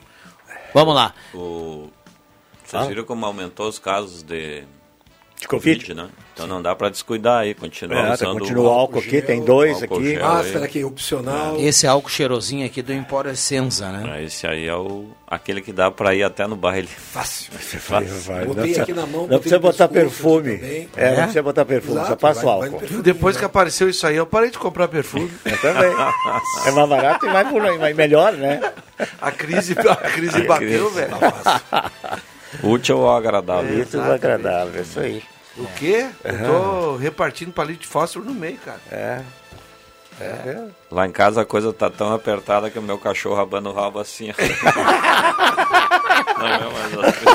[0.72, 1.12] Vamos lá.
[1.34, 1.90] O...
[2.64, 4.64] Vocês viram como aumentou os casos de,
[5.40, 5.94] de Covid?
[5.94, 6.08] né?
[6.32, 9.42] Então não dá para descuidar aí, continua É, tá, usando continua o álcool aqui, tem
[9.42, 10.14] dois álcool aqui.
[10.14, 10.64] gel Máscara aí.
[10.64, 11.56] aqui, opcional.
[11.58, 14.18] Esse álcool cheirosinho aqui do Empório Essenza, né?
[14.20, 16.86] É, Esse aí é o aquele que dá para ir até no baile.
[16.88, 17.50] Fácil.
[17.56, 18.08] Fácil.
[18.20, 20.58] Vai, Botei não precisa- aqui na mão, Não botei precisa no botar perfume.
[20.58, 20.88] também.
[20.96, 21.16] É, não É?
[21.22, 22.60] precisa botar perfume, Exato, só passa o vai- álcool.
[22.60, 23.02] vai no perfume.
[23.02, 25.30] Depois que apareceu isso aí, eu parei de comprar perfume.
[25.44, 25.90] Eu também.
[26.66, 28.60] É mais barato e mais, mais melhor, né?
[29.22, 31.10] A crise, a crise bateu, velho.
[32.62, 33.82] Útil ou agradável?
[33.82, 35.22] Isso é agradável, isso aí.
[35.56, 36.06] O quê?
[36.22, 38.80] Eu tô repartindo palito de fósforo no meio, cara.
[38.90, 39.22] É.
[40.20, 40.64] É.
[40.90, 43.98] Lá em casa a coisa tá tão apertada que o meu cachorro abana o rabo
[43.98, 44.32] assim.
[46.38, 47.26] Não é mais assim.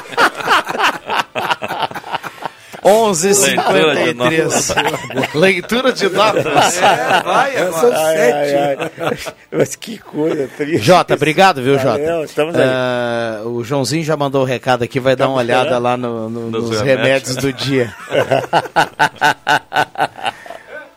[2.83, 5.35] 11h53.
[5.35, 6.81] Leitura de notas.
[6.81, 7.79] É, vai, agora.
[7.79, 9.33] sou sete.
[9.51, 10.83] Mas que coisa triste.
[10.85, 11.99] Jota, obrigado, viu, Jota?
[12.03, 12.63] Valeu, estamos aí.
[12.65, 15.83] Ah, o Joãozinho já mandou o recado aqui, vai dar uma olhada esperando?
[15.83, 17.05] lá no- no- Nos nos remédios.
[17.05, 17.93] remédios do dia.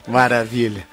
[0.06, 0.86] Maravilha.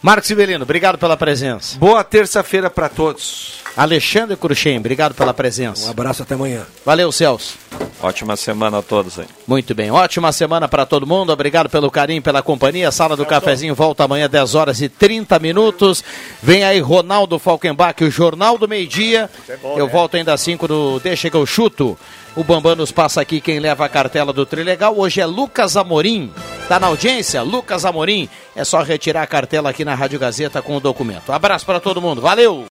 [0.00, 1.76] Marcos Sibelino, obrigado pela presença.
[1.76, 3.54] Boa terça-feira para todos.
[3.76, 5.86] Alexandre Cruxem, obrigado pela presença.
[5.86, 6.64] Um abraço até amanhã.
[6.84, 7.58] Valeu, Celso.
[8.00, 9.26] Ótima semana a todos aí.
[9.44, 11.32] Muito bem, ótima semana para todo mundo.
[11.32, 12.92] Obrigado pelo carinho, pela companhia.
[12.92, 16.04] Sala do Cafezinho volta amanhã, 10 horas e 30 minutos.
[16.40, 19.28] Vem aí Ronaldo Falkenbach, o Jornal do Meio-Dia.
[19.76, 19.92] Eu né?
[19.92, 21.98] volto ainda às 5 no Deixa que eu chuto.
[22.36, 24.96] O Bambam nos passa aqui quem leva a cartela do Trilegal.
[24.96, 26.32] Hoje é Lucas Amorim.
[26.68, 27.40] Tá na audiência?
[27.40, 28.28] Lucas Amorim.
[28.54, 31.32] É só retirar a cartela aqui na Rádio Gazeta com o documento.
[31.32, 32.20] Abraço para todo mundo.
[32.20, 32.66] Valeu!